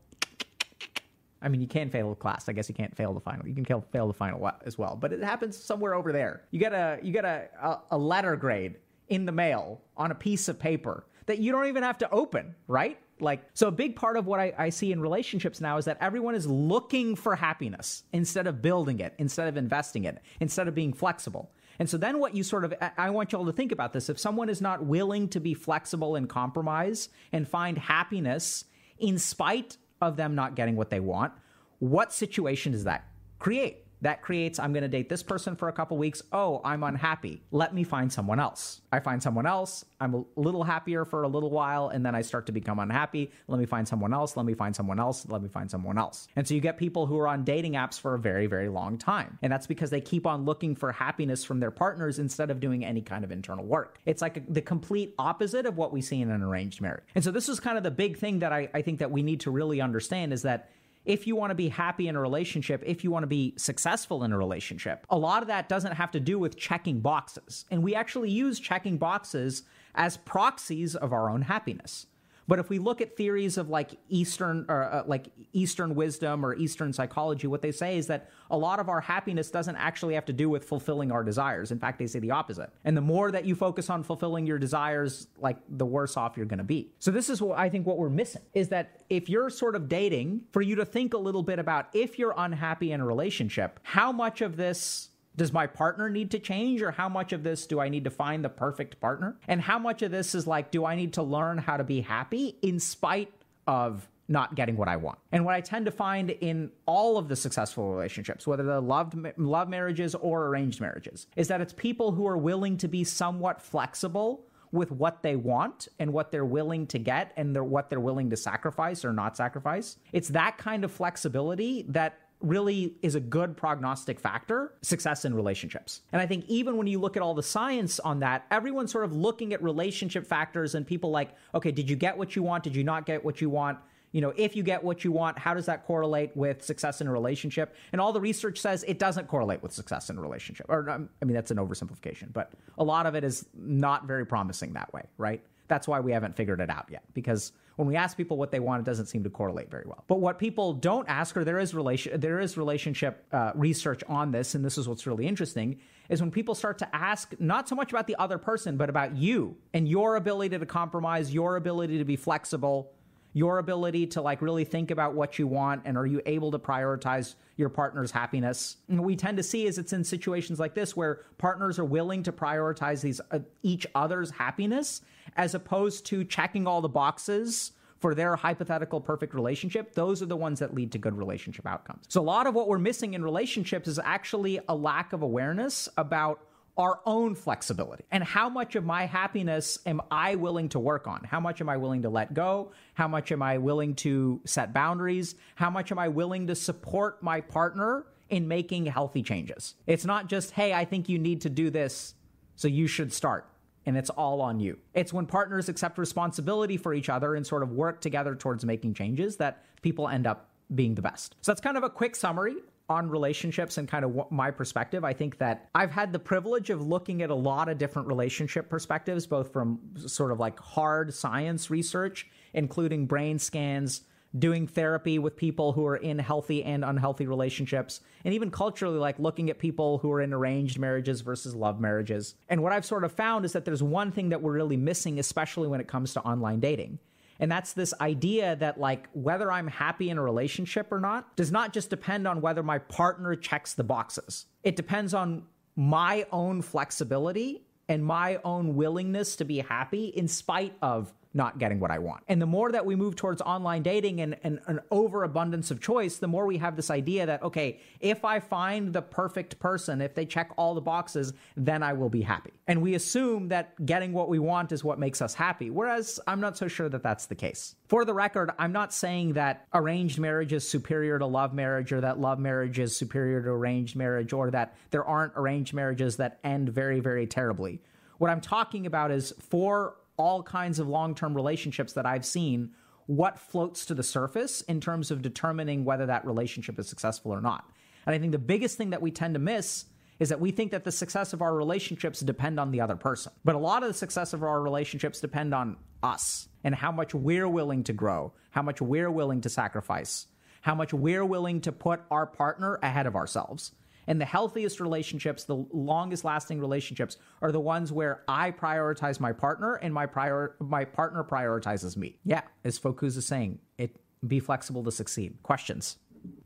I 1.42 1.48
mean, 1.48 1.62
you 1.62 1.68
can 1.68 1.90
fail 1.90 2.10
the 2.10 2.16
class. 2.16 2.50
I 2.50 2.54
guess 2.54 2.68
you 2.68 2.76
can't 2.76 2.96
fail 2.96 3.14
the 3.14 3.20
final. 3.20 3.48
You 3.48 3.54
can 3.54 3.66
fail 3.66 4.08
the 4.08 4.14
final 4.14 4.52
as 4.66 4.78
well, 4.78 4.98
but 5.00 5.14
it 5.14 5.24
happens 5.24 5.56
somewhere 5.56 5.94
over 5.94 6.12
there. 6.12 6.44
You 6.52 6.60
get 6.60 6.74
a 6.74 7.00
you 7.04 7.14
get 7.14 7.24
a, 7.24 7.48
a, 7.62 7.80
a 7.92 7.98
letter 7.98 8.36
grade 8.36 8.78
in 9.10 9.26
the 9.26 9.32
mail 9.32 9.82
on 9.96 10.12
a 10.12 10.16
piece 10.16 10.48
of 10.48 10.60
paper 10.60 11.06
that 11.28 11.40
you 11.40 11.52
don't 11.52 11.68
even 11.68 11.84
have 11.84 11.98
to 12.00 12.10
open, 12.10 12.56
right? 12.68 13.00
Like, 13.20 13.44
so 13.54 13.68
a 13.70 13.72
big 13.72 13.96
part 13.96 14.18
of 14.18 14.26
what 14.26 14.42
I, 14.42 14.54
I, 14.58 14.70
see 14.70 14.92
in 14.92 15.00
relationships 15.00 15.62
now 15.62 15.78
is 15.78 15.86
that 15.86 15.98
everyone 16.02 16.36
is 16.36 16.48
looking 16.48 17.16
for 17.16 17.34
happiness 17.34 18.04
instead 18.12 18.46
of 18.46 18.62
building 18.62 19.00
it, 19.00 19.14
instead 19.18 19.48
of 19.48 19.56
investing 19.56 20.04
it, 20.04 20.20
instead 20.42 20.68
of 20.68 20.76
being 20.76 20.92
flexible. 20.92 21.50
And 21.80 21.90
so 21.90 21.98
then 21.98 22.20
what 22.20 22.36
you 22.36 22.44
sort 22.44 22.66
of, 22.66 22.74
I 22.98 23.10
want 23.12 23.32
you 23.32 23.38
all 23.38 23.46
to 23.46 23.54
think 23.54 23.72
about 23.72 23.94
this. 23.94 24.10
If 24.10 24.20
someone 24.20 24.50
is 24.50 24.62
not 24.62 24.86
willing 24.86 25.30
to 25.30 25.40
be 25.40 25.54
flexible 25.54 26.16
and 26.16 26.28
compromise 26.28 27.08
and 27.32 27.48
find 27.48 27.78
happiness 27.78 28.66
in 28.98 29.18
spite 29.18 29.78
of 30.02 30.18
them 30.18 30.36
not 30.36 30.56
getting 30.56 30.76
what 30.76 30.90
they 30.90 31.00
want, 31.00 31.32
what 31.80 32.12
situation 32.12 32.74
does 32.74 32.84
that 32.84 33.08
create? 33.40 33.85
That 34.06 34.22
creates, 34.22 34.60
I'm 34.60 34.72
going 34.72 34.84
to 34.84 34.88
date 34.88 35.10
this 35.10 35.24
person 35.24 35.56
for 35.56 35.68
a 35.68 35.74
couple 35.74 35.98
weeks. 35.98 36.22
Oh, 36.32 36.62
I'm 36.64 36.84
unhappy. 36.84 37.42
Let 37.50 37.74
me 37.74 37.84
find 37.84 38.14
someone 38.14 38.40
else. 38.40 38.82
I 38.92 39.00
find 39.00 39.24
someone 39.24 39.48
else. 39.48 39.84
I'm 40.00 40.14
a 40.14 40.24
little 40.36 40.64
happier 40.64 41.06
for 41.06 41.24
a 41.24 41.28
little 41.28 41.50
while, 41.50 41.90
and 41.90 42.06
then 42.06 42.14
I 42.14 42.22
start 42.22 42.46
to 42.46 42.52
become 42.52 42.78
unhappy. 42.78 43.32
Let 43.48 43.60
me 43.60 43.66
find 43.66 43.88
someone 43.88 44.14
else. 44.14 44.38
Let 44.38 44.46
me 44.46 44.54
find 44.54 44.76
someone 44.76 45.00
else. 45.00 45.26
Let 45.28 45.42
me 45.42 45.50
find 45.50 45.72
someone 45.72 45.98
else. 45.98 46.28
And 46.36 46.48
so 46.48 46.54
you 46.54 46.62
get 46.62 46.78
people 46.78 47.08
who 47.08 47.18
are 47.18 47.28
on 47.28 47.44
dating 47.46 47.74
apps 47.74 48.00
for 48.00 48.14
a 48.14 48.20
very, 48.20 48.46
very 48.46 48.70
long 48.70 49.00
time. 49.00 49.40
And 49.42 49.52
that's 49.52 49.66
because 49.66 49.90
they 49.90 50.02
keep 50.02 50.28
on 50.28 50.46
looking 50.46 50.76
for 50.76 50.92
happiness 50.92 51.44
from 51.44 51.60
their 51.60 51.72
partners 51.72 52.20
instead 52.20 52.52
of 52.52 52.60
doing 52.60 52.86
any 52.86 53.02
kind 53.02 53.24
of 53.24 53.32
internal 53.32 53.66
work. 53.66 53.98
It's 54.06 54.22
like 54.22 54.54
the 54.54 54.62
complete 54.62 55.16
opposite 55.18 55.66
of 55.66 55.78
what 55.78 55.92
we 55.92 56.02
see 56.02 56.22
in 56.22 56.30
an 56.30 56.44
arranged 56.44 56.80
marriage. 56.80 57.06
And 57.16 57.24
so 57.24 57.32
this 57.32 57.50
is 57.50 57.60
kind 57.60 57.76
of 57.76 57.84
the 57.84 57.90
big 57.90 58.20
thing 58.20 58.38
that 58.40 58.54
I, 58.54 58.70
I 58.72 58.84
think 58.84 59.00
that 59.00 59.10
we 59.10 59.24
need 59.24 59.40
to 59.40 59.50
really 59.50 59.82
understand 59.82 60.32
is 60.32 60.44
that 60.44 60.70
if 61.06 61.28
you 61.28 61.36
want 61.36 61.52
to 61.52 61.56
be 61.56 61.70
happy 61.70 62.08
in 62.08 62.16
a 62.16 62.22
relationship, 62.22 62.84
if 62.86 63.04
you 63.04 63.12
want 63.12 63.24
to 63.24 63.28
be 63.28 63.54
successful 63.58 64.24
in 64.24 64.32
a 64.32 64.38
relationship, 64.38 65.06
a 65.10 65.18
lot 65.18 65.42
of 65.42 65.48
that 65.48 65.70
doesn't 65.70 65.94
have 65.94 66.12
to 66.12 66.20
do 66.20 66.40
with 66.40 66.58
checking 66.58 67.00
boxes. 67.00 67.66
And 67.72 67.84
we 67.84 67.96
actually 67.96 68.32
use 68.32 68.60
checking 68.60 68.98
boxes 68.98 69.64
as 69.94 70.18
proxies 70.18 70.96
of 70.96 71.14
our 71.14 71.30
own 71.30 71.44
happiness. 71.44 72.08
But 72.48 72.60
if 72.60 72.70
we 72.70 72.80
look 72.80 73.02
at 73.02 73.18
theories 73.18 73.58
of 73.58 73.70
like 73.70 73.98
Eastern 74.10 74.66
or 74.70 74.84
uh, 74.84 75.04
like 75.08 75.30
Eastern 75.54 75.96
wisdom 75.96 76.46
or 76.46 76.56
Eastern 76.56 76.94
psychology, 76.94 77.48
what 77.48 77.62
they 77.62 77.72
say 77.72 77.98
is 77.98 78.08
that 78.08 78.30
a 78.52 78.58
lot 78.58 78.80
of 78.80 78.90
our 78.90 79.02
happiness 79.02 79.50
doesn't 79.50 79.76
actually 79.76 80.14
have 80.14 80.26
to 80.26 80.34
do 80.34 80.50
with 80.50 80.64
fulfilling 80.64 81.12
our 81.12 81.24
desires. 81.24 81.72
In 81.72 81.80
fact, 81.80 81.98
they 82.00 82.08
say 82.08 82.20
the 82.20 82.32
opposite. 82.32 82.70
And 82.84 82.96
the 82.96 83.02
more 83.02 83.32
that 83.32 83.46
you 83.46 83.56
focus 83.56 83.90
on 83.90 84.04
fulfilling 84.04 84.46
your 84.46 84.60
desires, 84.60 85.28
like 85.40 85.58
the 85.70 85.86
worse 85.86 86.18
off 86.18 86.38
you're 86.38 86.46
going 86.46 86.60
to 86.60 86.64
be. 86.64 86.92
So 87.00 87.12
this 87.12 87.30
is 87.30 87.42
what 87.42 87.58
I 87.58 87.70
think 87.70 87.88
what 87.88 87.98
we're 87.98 88.10
missing 88.10 88.44
is 88.54 88.70
that 88.70 89.02
if 89.10 89.30
you're 89.30 89.50
sort 89.50 89.76
of 89.76 89.90
dating, 89.90 90.42
for 90.52 90.62
you 90.62 90.76
to 90.76 90.86
think 90.86 91.14
a 91.14 91.18
little 91.18 91.44
bit 91.44 91.60
about 91.60 91.88
if 91.94 92.20
you're 92.20 92.34
unhappy 92.38 92.92
in 92.92 93.02
a 93.02 93.06
relationship, 93.06 93.80
how 93.84 94.12
much 94.12 94.42
of 94.42 94.56
this 94.56 95.10
does 95.36 95.52
my 95.52 95.68
partner 95.68 96.10
need 96.10 96.32
to 96.32 96.40
change 96.40 96.82
or 96.82 96.92
how 96.92 97.10
much 97.10 97.34
of 97.34 97.44
this 97.44 97.66
do 97.68 97.80
I 97.80 97.90
need 97.90 98.04
to 98.06 98.10
find 98.10 98.44
the 98.44 98.50
perfect 98.50 99.00
partner? 99.00 99.38
And 99.48 99.62
how 99.62 99.80
much 99.80 100.02
of 100.02 100.12
this 100.12 100.36
is 100.36 100.48
like, 100.48 100.72
do 100.72 100.86
I 100.86 100.96
need 100.96 101.14
to 101.14 101.24
learn 101.24 101.58
how 101.58 101.78
to 101.78 101.84
be 101.84 102.02
happy 102.02 102.58
in 102.62 102.80
spite 102.80 103.34
of 103.68 104.08
not 104.28 104.56
getting 104.56 104.76
what 104.76 104.88
I 104.88 104.96
want. 104.96 105.20
And 105.32 105.46
what 105.46 105.54
I 105.54 105.62
tend 105.62 105.86
to 105.86 105.92
find 105.92 106.32
in 106.32 106.72
all 106.86 107.18
of 107.18 107.28
the 107.28 107.36
successful 107.36 107.92
relationships, 107.92 108.48
whether 108.48 108.64
they're 108.64 108.80
loved 108.80 109.16
love 109.38 109.70
marriages 109.70 110.16
or 110.16 110.48
arranged 110.48 110.82
marriages, 110.82 111.28
is 111.36 111.48
that 111.50 111.62
it's 111.62 111.74
people 111.74 112.12
who 112.12 112.26
are 112.26 112.38
willing 112.38 112.78
to 112.78 112.88
be 112.88 113.04
somewhat 113.04 113.62
flexible 113.62 114.46
with 114.72 114.92
what 114.92 115.24
they 115.24 115.36
want 115.36 115.88
and 116.00 116.12
what 116.12 116.32
they're 116.32 116.44
willing 116.44 116.88
to 116.88 117.00
get 117.00 117.32
and 117.38 117.56
they're, 117.56 117.64
what 117.64 117.90
they're 117.90 118.00
willing 118.00 118.30
to 118.30 118.36
sacrifice 118.36 119.06
or 119.06 119.14
not 119.14 119.38
sacrifice. 119.38 119.98
It's 120.12 120.30
that 120.30 120.58
kind 120.58 120.84
of 120.84 120.92
flexibility 120.92 121.86
that 121.90 122.20
really 122.42 122.96
is 123.02 123.16
a 123.16 123.20
good 123.20 123.58
prognostic 123.58 124.20
factor 124.20 124.74
success 124.82 125.26
in 125.26 125.34
relationships. 125.34 126.02
And 126.12 126.22
I 126.22 126.28
think 126.28 126.46
even 126.48 126.78
when 126.78 126.88
you 126.88 127.00
look 127.00 127.16
at 127.16 127.24
all 127.24 127.34
the 127.34 127.44
science 127.44 128.00
on 128.00 128.20
that, 128.20 128.46
everyone's 128.52 128.92
sort 128.92 129.06
of 129.06 129.16
looking 129.16 129.54
at 129.54 129.64
relationship 129.64 130.28
factors 130.28 130.76
and 130.76 130.86
people 130.86 131.12
like, 131.12 131.32
okay, 131.54 131.72
did 131.72 131.90
you 131.90 131.96
get 131.96 132.18
what 132.18 132.36
you 132.36 132.44
want? 132.44 132.64
Did 132.64 132.76
you 132.76 132.84
not 132.84 133.06
get 133.06 133.24
what 133.24 133.42
you 133.42 133.50
want? 133.50 133.80
you 134.16 134.22
know, 134.22 134.32
if 134.38 134.56
you 134.56 134.64
get 134.64 134.82
what 134.82 135.04
you 135.04 135.12
want, 135.12 135.38
how 135.38 135.54
does 135.54 135.66
that 135.66 135.86
correlate 135.86 136.32
with 136.38 136.64
success 136.64 137.02
in 137.02 137.08
a 137.08 137.12
relationship? 137.12 137.76
And 137.92 138.00
all 138.00 138.14
the 138.14 138.22
research 138.22 138.60
says 138.60 138.86
it 138.88 138.98
doesn't 138.98 139.28
correlate 139.28 139.62
with 139.62 139.74
success 139.74 140.10
in 140.10 140.18
a 140.18 140.22
relationship. 140.22 140.68
Or, 140.70 140.90
um, 140.90 141.10
I 141.22 141.26
mean, 141.26 141.36
that's 141.36 141.52
an 141.52 141.58
oversimplification, 141.58 142.32
but 142.32 142.54
a 142.78 142.84
lot 142.86 143.08
of 143.08 143.16
it 143.16 143.26
is 143.26 143.46
not 143.54 144.06
very 144.06 144.26
promising 144.26 144.72
that 144.72 144.94
way, 144.94 145.04
right? 145.18 145.44
That's 145.68 145.88
why 145.88 146.00
we 146.00 146.12
haven't 146.12 146.36
figured 146.36 146.62
it 146.62 146.70
out 146.70 146.86
yet 146.90 147.04
because 147.14 147.52
when 147.76 147.88
we 147.88 147.96
ask 147.96 148.16
people 148.16 148.38
what 148.38 148.52
they 148.52 148.60
want, 148.60 148.82
it 148.82 148.86
doesn't 148.86 149.08
seem 149.08 149.24
to 149.24 149.30
correlate 149.30 149.70
very 149.70 149.84
well. 149.86 150.04
But 150.08 150.20
what 150.20 150.40
people 150.40 150.74
don't 150.74 151.08
ask, 151.10 151.36
or 151.36 151.44
there 151.44 151.60
is 151.60 151.74
relation, 151.74 152.20
there 152.20 152.40
is 152.40 152.58
relationship 152.58 153.26
uh, 153.32 153.52
research 153.54 154.02
on 154.08 154.32
this, 154.32 154.56
and 154.56 154.64
this 154.64 154.78
is 154.78 154.88
what's 154.88 155.06
really 155.06 155.28
interesting, 155.28 155.80
is 156.10 156.22
when 156.22 156.32
people 156.32 156.56
start 156.56 156.78
to 156.80 156.96
ask 156.96 157.34
not 157.40 157.68
so 157.68 157.76
much 157.76 157.92
about 157.92 158.08
the 158.08 158.16
other 158.18 158.38
person, 158.38 158.78
but 158.78 158.90
about 158.90 159.18
you 159.18 159.58
and 159.74 159.88
your 159.88 160.16
ability 160.16 160.58
to 160.58 160.66
compromise, 160.66 161.34
your 161.34 161.58
ability 161.58 161.98
to 161.98 162.06
be 162.06 162.16
flexible, 162.16 162.92
your 163.36 163.60
ability 163.60 164.08
to 164.08 164.22
like 164.22 164.42
really 164.42 164.64
think 164.64 164.92
about 164.92 165.14
what 165.14 165.38
you 165.38 165.46
want 165.46 165.82
and 165.84 165.98
are 165.98 166.06
you 166.06 166.22
able 166.26 166.52
to 166.52 166.58
prioritize 166.58 167.36
your 167.58 167.68
partner's 167.68 168.10
happiness 168.10 168.78
and 168.88 168.98
what 168.98 169.06
we 169.06 169.16
tend 169.16 169.36
to 169.36 169.44
see 169.44 169.66
is 169.66 169.78
it's 169.78 169.92
in 169.92 170.06
situations 170.06 170.58
like 170.58 170.74
this 170.74 170.96
where 170.96 171.22
partners 171.38 171.78
are 171.78 171.86
willing 171.86 172.24
to 172.24 172.32
prioritize 172.32 173.02
these 173.02 173.20
uh, 173.32 173.40
each 173.62 173.86
other's 173.94 174.32
happiness 174.32 175.02
as 175.36 175.54
opposed 175.54 176.06
to 176.06 176.24
checking 176.24 176.66
all 176.66 176.80
the 176.80 176.90
boxes 176.90 177.74
for 178.00 178.16
their 178.16 178.36
hypothetical 178.36 179.02
perfect 179.02 179.34
relationship, 179.34 179.96
those 179.96 180.22
are 180.22 180.28
the 180.28 180.36
ones 180.36 180.60
that 180.60 180.76
lead 180.76 180.92
to 180.92 180.98
good 180.98 181.18
relationship 181.18 181.66
outcomes. 181.66 182.06
So, 182.08 182.22
a 182.22 182.24
lot 182.24 182.46
of 182.46 182.54
what 182.54 182.68
we're 182.68 182.78
missing 182.78 183.16
in 183.16 183.24
relationships 183.24 183.88
is 183.88 184.00
actually 184.00 184.60
a 184.70 184.76
lack 184.76 185.14
of 185.14 185.24
awareness 185.24 185.90
about 185.98 186.40
our 186.78 187.00
own 187.06 187.36
flexibility 187.36 188.04
and 188.12 188.24
how 188.24 188.50
much 188.50 188.76
of 188.76 188.84
my 188.84 189.06
happiness 189.06 189.80
am 189.86 190.02
I 190.12 190.36
willing 190.36 190.70
to 190.70 190.80
work 190.80 191.08
on? 191.08 191.24
How 191.24 191.40
much 191.40 191.62
am 191.62 191.70
I 191.70 191.78
willing 191.78 192.02
to 192.02 192.10
let 192.10 192.34
go? 192.34 192.72
How 192.94 193.08
much 193.08 193.32
am 193.32 193.42
I 193.42 193.58
willing 193.58 193.96
to 193.96 194.42
set 194.46 194.74
boundaries? 194.74 195.36
How 195.56 195.70
much 195.70 195.92
am 195.92 196.00
I 196.00 196.10
willing 196.10 196.48
to 196.48 196.56
support 196.56 197.24
my 197.24 197.40
partner 197.40 198.06
in 198.30 198.48
making 198.48 198.88
healthy 198.88 199.24
changes? 199.24 199.76
It's 199.88 200.06
not 200.06 200.28
just, 200.28 200.52
hey, 200.52 200.74
I 200.74 200.84
think 200.84 201.08
you 201.08 201.18
need 201.18 201.42
to 201.42 201.50
do 201.50 201.70
this, 201.70 202.14
so 202.56 202.68
you 202.68 202.88
should 202.88 203.14
start. 203.14 203.48
And 203.86 203.96
it's 203.96 204.10
all 204.10 204.42
on 204.42 204.60
you. 204.60 204.80
It's 204.94 205.14
when 205.14 205.28
partners 205.28 205.70
accept 205.70 205.98
responsibility 205.98 206.76
for 206.76 206.94
each 206.94 207.08
other 207.08 207.36
and 207.36 207.46
sort 207.46 207.64
of 207.64 207.72
work 207.72 208.02
together 208.02 208.36
towards 208.36 208.66
making 208.66 208.96
changes 208.96 209.38
that 209.38 209.64
people 209.82 210.10
end 210.10 210.26
up 210.26 210.50
being 210.74 210.96
the 210.96 211.02
best. 211.02 211.36
So 211.42 211.52
that's 211.52 211.62
kind 211.62 211.78
of 211.78 211.84
a 211.84 211.90
quick 211.90 212.16
summary 212.16 212.56
on 212.88 213.10
relationships 213.10 213.78
and 213.78 213.88
kind 213.88 214.06
of 214.06 214.32
my 214.32 214.52
perspective, 214.52 215.04
I 215.04 215.14
think 215.14 215.38
that 215.40 215.70
I've 215.74 215.92
had 215.92 216.14
the 216.14 216.20
privilege 216.20 216.70
of 216.70 216.86
looking 216.86 217.22
at 217.22 217.30
a 217.30 217.36
lot 217.36 217.68
of 217.68 217.78
different 217.78 218.08
relationship 218.08 218.70
perspectives, 218.70 219.26
both 219.26 219.52
from 219.52 219.80
sort 220.06 220.32
of 220.32 220.40
like 220.40 220.60
hard 220.60 221.14
science 221.14 221.70
research, 221.70 222.28
including 222.54 223.08
brain 223.08 223.40
scans, 223.40 224.02
doing 224.38 224.68
therapy 224.68 225.18
with 225.18 225.36
people 225.36 225.72
who 225.72 225.86
are 225.86 225.96
in 225.96 226.20
healthy 226.20 226.64
and 226.64 226.84
unhealthy 226.84 227.26
relationships, 227.26 228.02
and 228.24 228.34
even 228.34 228.52
culturally, 228.52 229.00
like 229.00 229.18
looking 229.18 229.50
at 229.50 229.58
people 229.58 229.98
who 230.00 230.12
are 230.12 230.22
in 230.22 230.34
arranged 230.34 230.78
marriages 230.78 231.22
versus 231.22 231.56
love 231.56 231.80
marriages. 231.80 232.36
And 232.50 232.62
what 232.62 232.74
I've 232.74 232.86
sort 232.86 233.04
of 233.04 233.12
found 233.12 233.46
is 233.46 233.54
that 233.54 233.66
there's 233.66 233.82
one 233.82 234.12
thing 234.12 234.30
that 234.30 234.42
we're 234.42 234.54
really 234.54 234.78
missing, 234.78 235.20
especially 235.20 235.68
when 235.68 235.80
it 235.80 235.88
comes 235.88 236.14
to 236.14 236.22
online 236.22 236.60
dating 236.60 237.00
and 237.40 237.52
that's 237.52 237.74
this 237.74 237.94
idea 238.00 238.56
that, 238.56 238.80
like, 238.80 239.10
whether 239.14 239.52
I'm 239.52 239.68
happy 239.68 240.10
in 240.10 240.18
a 240.18 240.22
relationship 240.22 240.92
or 240.92 241.00
not 241.00 241.36
does 241.36 241.52
not 241.52 241.74
just 241.74 241.90
depend 241.90 242.28
on 242.28 242.42
whether 242.42 242.64
my 242.64 242.80
partner 242.80 243.36
checks 243.36 243.74
the 243.74 243.84
boxes. 243.84 244.46
It 244.64 244.76
depends 244.76 245.14
on 245.14 245.44
my 245.76 246.26
own 246.32 246.62
flexibility 246.62 247.64
and 247.88 248.04
my 248.04 248.40
own 248.44 248.76
willingness 248.76 249.36
to 249.38 249.46
be 249.46 249.60
happy 249.60 250.06
in 250.06 250.28
spite 250.28 250.76
of 250.82 251.14
not 251.36 251.60
getting 251.60 251.80
what 251.80 251.92
I 251.92 252.00
want. 252.00 252.24
And 252.28 252.42
the 252.42 252.46
more 252.46 252.72
that 252.72 252.86
we 252.86 252.96
move 252.96 253.16
towards 253.16 253.42
online 253.42 253.84
dating 253.84 254.22
and, 254.22 254.38
and, 254.44 254.60
an 254.68 254.80
overabundance 254.90 255.70
of 255.70 255.82
choice, 255.82 256.18
the 256.18 256.28
more 256.28 256.46
we 256.46 256.58
have 256.58 256.78
this 256.78 256.90
idea 256.90 257.26
that, 257.26 257.44
okay, 257.44 257.80
if 258.00 258.24
I 258.24 258.40
find 258.40 258.94
the 258.94 259.02
perfect 259.02 259.60
person, 259.60 260.02
if 260.02 260.16
they 260.16 260.26
check 260.26 260.52
all 260.58 260.74
the 260.74 260.82
boxes, 260.82 261.34
then 261.58 261.84
I 261.84 261.92
will 261.94 262.10
be 262.10 262.22
happy. 262.22 262.54
And 262.68 262.82
we 262.82 262.96
assume 262.96 263.50
that 263.50 263.86
getting 263.86 264.14
what 264.14 264.30
we 264.30 264.40
want 264.40 264.72
is 264.72 264.84
what 264.84 264.98
makes 264.98 265.22
us 265.22 265.34
happy, 265.34 265.70
whereas 265.70 266.20
I'm 266.26 266.40
not 266.40 266.58
so 266.58 266.70
sure 266.70 266.88
that 266.90 267.04
that's 267.04 267.26
the 267.26 267.36
case. 267.36 267.76
For 267.88 268.06
the 268.06 268.14
record, 268.14 268.52
I'm 268.58 268.72
not 268.72 268.94
saying 268.94 269.34
that 269.34 269.68
arranged 269.74 270.18
marriage 270.18 270.54
is 270.54 270.68
superior 270.68 271.20
to 271.20 271.26
love 271.26 271.54
marriage 271.54 271.92
or 271.92 272.02
that 272.02 272.20
love 272.20 272.40
marriage 272.40 272.80
is 272.80 272.96
superior 272.96 273.42
to 273.44 273.50
arranged 273.50 273.96
marriage 273.96 274.32
or 274.32 274.50
that 274.52 274.76
there 274.92 275.04
aren't 275.04 275.34
arranged 275.36 275.74
marriages 275.74 276.16
that 276.18 276.40
end 276.44 276.70
very, 276.70 277.02
very 277.02 277.28
terribly. 277.28 277.82
What 278.18 278.32
I'm 278.32 278.42
talking 278.42 278.86
about 278.86 279.12
is 279.12 279.34
for 279.38 279.96
all 280.18 280.44
kinds 280.44 280.80
of 280.80 280.88
long 280.88 281.16
term 281.16 281.34
relationships 281.34 281.94
that 281.94 282.06
I've 282.06 282.26
seen, 282.26 282.72
what 283.08 283.40
floats 283.40 283.86
to 283.88 283.94
the 283.94 284.04
surface 284.04 284.62
in 284.62 284.82
terms 284.82 285.12
of 285.12 285.22
determining 285.22 285.86
whether 285.86 286.06
that 286.08 286.26
relationship 286.26 286.80
is 286.80 286.88
successful 286.88 287.32
or 287.32 287.42
not. 287.42 287.70
And 288.06 288.16
I 288.16 288.20
think 288.20 288.32
the 288.32 288.40
biggest 288.40 288.78
thing 288.78 288.92
that 288.92 289.02
we 289.02 289.12
tend 289.12 289.36
to 289.36 289.40
miss 289.40 289.86
is 290.20 290.30
that 290.30 290.40
we 290.40 290.52
think 290.52 290.72
that 290.72 290.84
the 290.84 290.92
success 290.92 291.34
of 291.34 291.42
our 291.42 291.54
relationships 291.54 292.22
depend 292.22 292.60
on 292.60 292.72
the 292.72 292.82
other 292.82 292.96
person. 292.96 293.34
But 293.44 293.56
a 293.56 293.60
lot 293.60 293.84
of 293.84 293.90
the 293.90 293.94
success 293.94 294.34
of 294.34 294.44
our 294.44 294.62
relationships 294.62 295.20
depend 295.20 295.54
on 295.54 295.78
us 296.02 296.48
and 296.64 296.74
how 296.74 296.92
much 296.92 297.14
we're 297.14 297.50
willing 297.50 297.84
to 297.84 297.94
grow, 297.94 298.34
how 298.52 298.62
much 298.62 298.82
we're 298.82 299.12
willing 299.12 299.42
to 299.42 299.50
sacrifice, 299.50 300.28
how 300.62 300.74
much 300.74 300.94
we're 300.94 301.26
willing 301.26 301.62
to 301.62 301.72
put 301.72 302.02
our 302.10 302.26
partner 302.26 302.80
ahead 302.82 303.08
of 303.08 303.16
ourselves. 303.16 303.72
And 304.08 304.20
the 304.20 304.26
healthiest 304.26 304.80
relationships, 304.80 305.44
the 305.44 305.66
longest 305.72 306.24
lasting 306.24 306.60
relationships, 306.60 307.18
are 307.42 307.52
the 307.52 307.60
ones 307.60 307.92
where 307.92 308.24
I 308.28 308.52
prioritize 308.52 309.20
my 309.20 309.32
partner 309.32 309.76
and 309.76 309.94
my 309.94 310.06
prior 310.06 310.56
my 310.60 310.86
partner 310.86 311.24
prioritizes 311.24 311.98
me. 311.98 312.18
Yeah, 312.24 312.42
as 312.64 312.78
Focus 312.78 313.18
is 313.18 313.26
saying, 313.26 313.60
it 313.78 313.96
be 314.28 314.40
flexible 314.40 314.84
to 314.84 314.92
succeed. 314.92 315.38
Questions? 315.44 315.98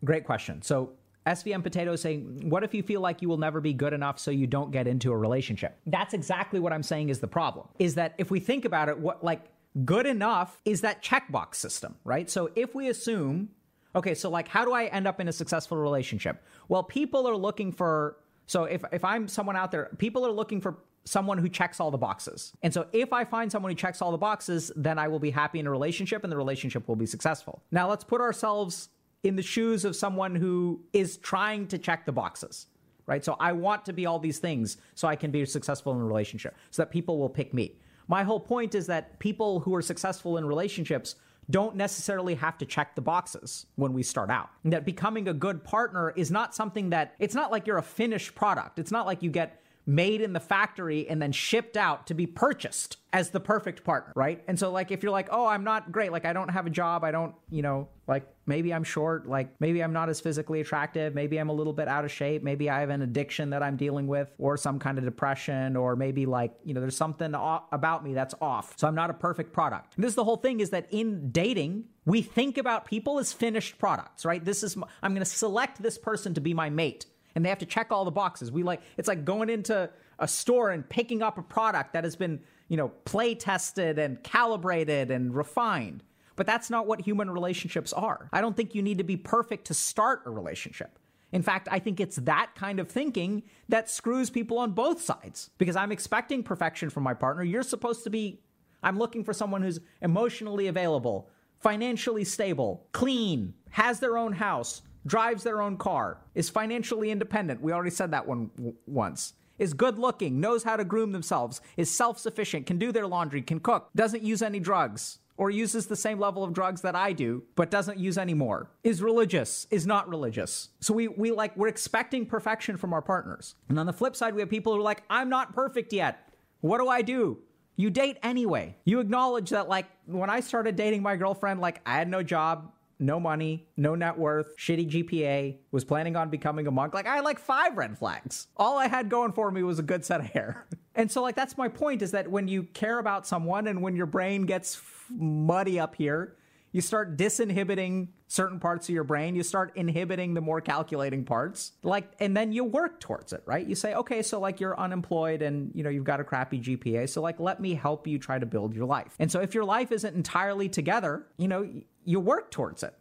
Great 0.04 0.26
question. 0.26 0.62
So 0.62 0.92
SVM 1.26 1.64
Potato 1.64 1.94
is 1.94 2.02
saying, 2.02 2.50
What 2.50 2.64
if 2.64 2.74
you 2.74 2.84
feel 2.84 3.02
like 3.02 3.22
you 3.22 3.30
will 3.30 3.38
never 3.38 3.62
be 3.62 3.74
good 3.74 3.94
enough 3.94 4.20
so 4.20 4.32
you 4.32 4.48
don't 4.48 4.72
get 4.72 4.88
into 4.88 5.12
a 5.12 5.18
relationship? 5.18 5.78
That's 5.86 6.14
exactly 6.14 6.60
what 6.60 6.74
I'm 6.74 6.84
saying 6.84 7.10
is 7.10 7.20
the 7.20 7.28
problem. 7.28 7.68
Is 7.78 7.96
that 7.96 8.16
if 8.18 8.32
we 8.32 8.40
think 8.40 8.66
about 8.66 8.90
it, 8.90 8.98
what 8.98 9.24
like 9.24 9.46
good 9.86 10.06
enough 10.06 10.60
is 10.66 10.82
that 10.82 11.04
checkbox 11.04 11.56
system, 11.56 11.96
right? 12.04 12.30
So 12.30 12.50
if 12.56 12.74
we 12.74 12.90
assume 12.90 13.50
Okay, 13.96 14.14
so 14.14 14.30
like 14.30 14.48
how 14.48 14.66
do 14.66 14.74
I 14.74 14.86
end 14.86 15.08
up 15.08 15.20
in 15.20 15.28
a 15.28 15.34
successful 15.34 15.78
relationship? 15.78 16.44
Well, 16.68 16.84
people 16.84 17.28
are 17.28 17.36
looking 17.36 17.72
for 17.72 18.18
so 18.46 18.64
if 18.64 18.84
if 18.92 19.04
I'm 19.04 19.28
someone 19.28 19.56
out 19.56 19.72
there, 19.72 19.90
people 19.98 20.26
are 20.26 20.32
looking 20.32 20.62
for 20.62 20.78
someone 21.06 21.38
who 21.38 21.50
checks 21.50 21.80
all 21.80 21.90
the 21.90 21.98
boxes. 21.98 22.54
And 22.62 22.74
so 22.74 22.88
if 22.92 23.14
I 23.14 23.24
find 23.24 23.52
someone 23.52 23.72
who 23.72 23.76
checks 23.76 24.02
all 24.02 24.12
the 24.12 24.18
boxes, 24.18 24.72
then 24.76 25.00
I 25.00 25.08
will 25.08 25.20
be 25.20 25.32
happy 25.32 25.60
in 25.60 25.66
a 25.66 25.72
relationship 25.72 26.24
and 26.24 26.32
the 26.32 26.38
relationship 26.38 26.88
will 26.88 26.96
be 26.96 27.06
successful. 27.06 27.64
Now 27.72 27.90
let's 27.90 28.04
put 28.04 28.22
ourselves 28.22 28.90
in 29.24 29.36
the 29.36 29.42
shoes 29.42 29.86
of 29.86 29.96
someone 29.96 30.36
who 30.36 30.82
is 30.94 31.18
trying 31.18 31.68
to 31.68 31.78
check 31.78 32.06
the 32.06 32.12
boxes. 32.12 32.68
Right? 33.08 33.26
So 33.26 33.38
I 33.40 33.54
want 33.54 33.86
to 33.86 33.94
be 33.94 34.06
all 34.06 34.20
these 34.20 34.38
things 34.38 34.78
so 34.94 35.08
I 35.08 35.16
can 35.16 35.32
be 35.32 35.44
successful 35.46 35.94
in 35.94 36.00
a 36.00 36.06
relationship 36.06 36.56
so 36.70 36.84
that 36.84 36.92
people 36.92 37.18
will 37.18 37.30
pick 37.30 37.56
me. 37.56 37.80
My 38.08 38.22
whole 38.22 38.40
point 38.40 38.76
is 38.76 38.86
that 38.86 39.18
people 39.18 39.60
who 39.62 39.74
are 39.74 39.82
successful 39.82 40.38
in 40.38 40.46
relationships 40.46 41.16
don't 41.50 41.76
necessarily 41.76 42.36
have 42.36 42.58
to 42.60 42.66
check 42.66 42.96
the 42.96 43.02
boxes 43.02 43.66
when 43.76 43.94
we 43.94 44.04
start 44.04 44.30
out. 44.30 44.50
That 44.66 44.86
becoming 44.86 45.28
a 45.28 45.34
good 45.34 45.64
partner 45.64 46.12
is 46.16 46.30
not 46.30 46.54
something 46.54 46.92
that 46.92 47.16
it's 47.20 47.36
not 47.36 47.52
like 47.52 47.66
you're 47.68 47.78
a 47.78 47.84
finished 47.84 48.36
product. 48.36 48.80
It's 48.80 48.92
not 48.92 49.06
like 49.06 49.24
you 49.24 49.32
get 49.32 49.62
made 49.90 50.22
in 50.22 50.34
the 50.34 50.40
factory 50.40 51.10
and 51.10 51.20
then 51.20 51.32
shipped 51.32 51.76
out 51.76 52.06
to 52.06 52.14
be 52.14 52.28
purchased 52.28 52.98
as 53.12 53.32
the 53.32 53.40
perfect 53.40 53.84
partner, 53.84 54.14
right? 54.16 54.44
And 54.48 54.58
so 54.60 54.72
like 54.72 54.92
if 54.92 55.02
you're 55.02 55.12
like, 55.12 55.30
"Oh, 55.32 55.48
I'm 55.48 55.64
not 55.64 55.92
great, 55.92 56.12
like 56.12 56.26
I 56.26 56.34
don't 56.34 56.50
have 56.50 56.68
a 56.68 56.70
job, 56.70 57.04
I 57.04 57.10
don't, 57.10 57.34
you 57.50 57.64
know, 57.64 57.90
like 58.08 58.28
maybe 58.46 58.72
I'm 58.72 58.84
short, 58.84 59.28
like 59.28 59.60
maybe 59.60 59.84
I'm 59.84 59.92
not 59.92 60.08
as 60.08 60.22
physically 60.22 60.62
attractive, 60.62 61.16
maybe 61.16 61.38
I'm 61.38 61.50
a 61.50 61.54
little 61.54 61.74
bit 61.74 61.88
out 61.88 62.06
of 62.06 62.12
shape, 62.12 62.44
maybe 62.44 62.70
I 62.70 62.82
have 62.82 62.92
an 62.92 63.02
addiction 63.02 63.50
that 63.50 63.64
I'm 63.64 63.78
dealing 63.78 64.06
with 64.06 64.32
or 64.38 64.58
some 64.58 64.78
kind 64.78 65.00
of 65.00 65.06
depression 65.06 65.76
or 65.76 65.96
maybe 65.96 66.28
like, 66.28 66.54
you 66.64 66.76
know, 66.76 66.82
there's 66.82 66.96
something 66.96 67.34
about 67.34 68.04
me 68.04 68.14
that's 68.14 68.36
off. 68.42 68.76
So 68.78 68.88
I'm 68.88 68.96
not 68.96 69.10
a 69.10 69.16
perfect 69.16 69.54
product." 69.54 69.96
And 69.96 70.04
this 70.04 70.10
is 70.10 70.16
the 70.16 70.24
whole 70.24 70.38
thing 70.38 70.60
is 70.60 70.70
that 70.70 70.86
in 70.92 71.32
dating, 71.32 71.86
we 72.06 72.22
think 72.22 72.60
about 72.60 72.86
people 72.86 73.18
as 73.18 73.34
finished 73.34 73.80
products, 73.80 74.24
right? 74.24 74.46
This 74.46 74.62
is 74.62 74.78
I'm 75.02 75.14
going 75.14 75.26
to 75.26 75.26
select 75.26 75.82
this 75.82 75.98
person 75.98 76.36
to 76.36 76.42
be 76.42 76.54
my 76.54 76.70
mate 76.70 77.08
and 77.36 77.44
they 77.44 77.50
have 77.50 77.60
to 77.60 77.66
check 77.66 77.92
all 77.92 78.06
the 78.06 78.12
boxes. 78.12 78.52
We 78.52 78.64
like 78.64 78.82
it's 78.98 79.08
like 79.08 79.26
going 79.26 79.50
into 79.50 79.90
a 80.20 80.28
store 80.28 80.72
and 80.72 80.88
picking 80.88 81.22
up 81.22 81.38
a 81.38 81.42
product 81.42 81.94
that 81.94 82.04
has 82.04 82.16
been, 82.16 82.42
you 82.68 82.78
know, 82.78 82.90
play 83.06 83.36
tested 83.36 83.98
and 83.98 84.22
calibrated 84.24 85.12
and 85.12 85.34
refined. 85.34 86.04
But 86.36 86.46
that's 86.46 86.70
not 86.70 86.88
what 86.88 87.02
human 87.02 87.30
relationships 87.30 87.92
are. 87.92 88.30
I 88.32 88.42
don't 88.42 88.56
think 88.56 88.74
you 88.74 88.82
need 88.82 88.98
to 89.00 89.04
be 89.04 89.18
perfect 89.18 89.68
to 89.68 89.74
start 89.74 90.22
a 90.26 90.30
relationship. 90.30 90.98
In 91.32 91.42
fact, 91.42 91.68
I 91.72 91.80
think 91.80 92.00
it's 92.00 92.16
that 92.18 92.52
kind 92.56 92.80
of 92.80 92.90
thinking 92.90 93.44
that 93.68 93.90
screws 93.90 94.30
people 94.30 94.58
on 94.58 94.72
both 94.72 95.02
sides 95.02 95.52
because 95.58 95.76
I'm 95.76 95.92
expecting 95.92 96.42
perfection 96.42 96.90
from 96.90 97.04
my 97.04 97.14
partner. 97.14 97.44
You're 97.44 97.62
supposed 97.64 98.04
to 98.06 98.10
be, 98.10 98.42
I'm 98.82 98.98
looking 98.98 99.24
for 99.24 99.34
someone 99.34 99.62
who's 99.62 99.80
emotionally 100.02 100.68
available, 100.68 101.30
financially 101.60 102.24
stable, 102.24 102.88
clean, 102.94 103.54
has 103.70 104.00
their 104.00 104.18
own 104.18 104.34
house, 104.34 104.82
drives 105.06 105.44
their 105.44 105.62
own 105.62 105.78
car, 105.78 106.18
is 106.36 106.50
financially 106.50 107.12
independent. 107.12 107.62
We 107.62 107.72
already 107.72 107.90
said 107.92 108.12
that 108.12 108.28
one 108.28 108.52
w- 108.56 108.76
once. 108.86 109.34
Is 109.58 109.74
good 109.74 110.00
looking, 110.00 110.40
knows 110.40 110.64
how 110.64 110.78
to 110.78 110.86
groom 110.86 111.12
themselves, 111.12 111.60
is 111.76 111.92
self 111.92 112.18
sufficient, 112.18 112.66
can 112.66 112.78
do 112.78 112.94
their 112.94 113.06
laundry, 113.06 113.42
can 113.42 113.60
cook, 113.60 113.90
doesn't 113.94 114.24
use 114.24 114.42
any 114.42 114.60
drugs, 114.60 115.20
or 115.36 115.50
uses 115.50 115.88
the 115.88 115.96
same 115.96 116.20
level 116.20 116.44
of 116.44 116.54
drugs 116.54 116.82
that 116.82 116.96
I 116.96 117.14
do, 117.14 117.44
but 117.56 117.70
doesn't 117.70 117.98
use 117.98 118.18
any 118.18 118.34
more, 118.34 118.70
is 118.84 119.02
religious, 119.02 119.68
is 119.72 119.86
not 119.86 120.08
religious. 120.08 120.70
So 120.80 120.94
we, 120.94 121.08
we 121.08 121.32
like, 121.32 121.56
we're 121.58 121.68
expecting 121.68 122.26
perfection 122.26 122.78
from 122.78 122.94
our 122.94 123.02
partners. 123.02 123.56
And 123.68 123.80
on 123.80 123.86
the 123.86 123.94
flip 123.94 124.16
side, 124.16 124.34
we 124.34 124.42
have 124.42 124.50
people 124.50 124.74
who 124.74 124.80
are 124.80 124.84
like, 124.84 125.04
I'm 125.10 125.30
not 125.30 125.54
perfect 125.54 125.92
yet. 125.94 126.30
What 126.62 126.80
do 126.80 126.88
I 126.90 127.02
do? 127.02 127.40
You 127.78 127.90
date 127.90 128.18
anyway. 128.22 128.76
You 128.84 129.00
acknowledge 129.00 129.50
that, 129.52 129.70
like, 129.70 129.86
when 130.06 130.30
I 130.30 130.42
started 130.42 130.76
dating 130.76 131.02
my 131.02 131.16
girlfriend, 131.16 131.62
like, 131.62 131.80
I 131.86 131.96
had 131.96 132.10
no 132.10 132.22
job, 132.22 132.74
no 133.00 133.20
money, 133.20 133.68
no 133.78 133.96
net 133.96 134.18
worth, 134.18 134.58
shitty 134.58 134.90
GPA, 134.90 135.58
was 135.72 135.86
planning 135.86 136.16
on 136.16 136.30
becoming 136.30 136.68
a 136.68 136.72
monk. 136.72 136.94
Like, 136.94 137.08
I 137.08 137.16
had 137.16 137.24
like 137.24 137.40
five 137.40 137.78
red 137.78 137.98
flags. 137.98 138.48
All 138.58 138.78
I 138.78 138.88
had 138.88 139.10
going 139.10 139.32
for 139.32 139.50
me 139.52 139.64
was 139.64 139.80
a 139.80 139.84
good 139.84 140.06
set 140.06 140.20
of 140.20 140.28
hair. 140.28 140.68
And 140.96 141.10
so, 141.10 141.22
like, 141.22 141.36
that's 141.36 141.58
my 141.58 141.70
point 141.70 142.02
is 142.02 142.12
that 142.12 142.30
when 142.30 142.50
you 142.50 142.64
care 142.64 143.00
about 143.00 143.26
someone 143.26 143.68
and 143.68 143.82
when 143.82 143.96
your 143.96 144.08
brain 144.08 144.46
gets 144.46 144.82
muddy 145.10 145.80
up 145.80 145.96
here, 145.96 146.36
you 146.72 146.82
start 146.82 147.18
disinhibiting 147.18 148.10
certain 148.28 148.60
parts 148.60 148.88
of 148.90 148.96
your 148.96 149.04
brain. 149.04 149.36
You 149.36 149.44
start 149.44 149.72
inhibiting 149.76 150.34
the 150.34 150.42
more 150.42 150.62
calculating 150.62 151.26
parts. 151.26 151.74
Like 151.84 152.12
and 152.20 152.36
then 152.36 152.52
you 152.52 152.64
work 152.64 153.00
towards 153.00 153.34
it 153.34 153.42
right? 153.46 153.66
You 153.66 153.76
say 153.76 153.96
okay 153.96 154.22
so 154.22 154.40
like 154.40 154.60
you're 154.60 154.80
unemployed 154.80 155.42
and 155.42 155.72
you 155.74 155.84
know 155.84 155.90
you've 155.90 156.04
got 156.04 156.20
a 156.20 156.24
crappy 156.24 156.60
gpa 156.60 157.10
so 157.10 157.22
like 157.22 157.40
let 157.40 157.60
me 157.60 157.74
help 157.74 158.08
you 158.08 158.20
try 158.20 158.40
to 158.40 158.46
build 158.46 158.76
your 158.76 158.86
life. 158.86 159.16
And 159.20 159.32
so 159.32 159.40
if 159.42 159.54
your 159.54 159.66
life 159.66 159.92
isn't 159.92 160.16
entirely 160.16 160.70
together 160.70 161.26
you 161.38 161.48
know 161.48 161.70
you 162.06 162.20
work 162.20 162.52
towards 162.52 162.84
it 162.84 162.94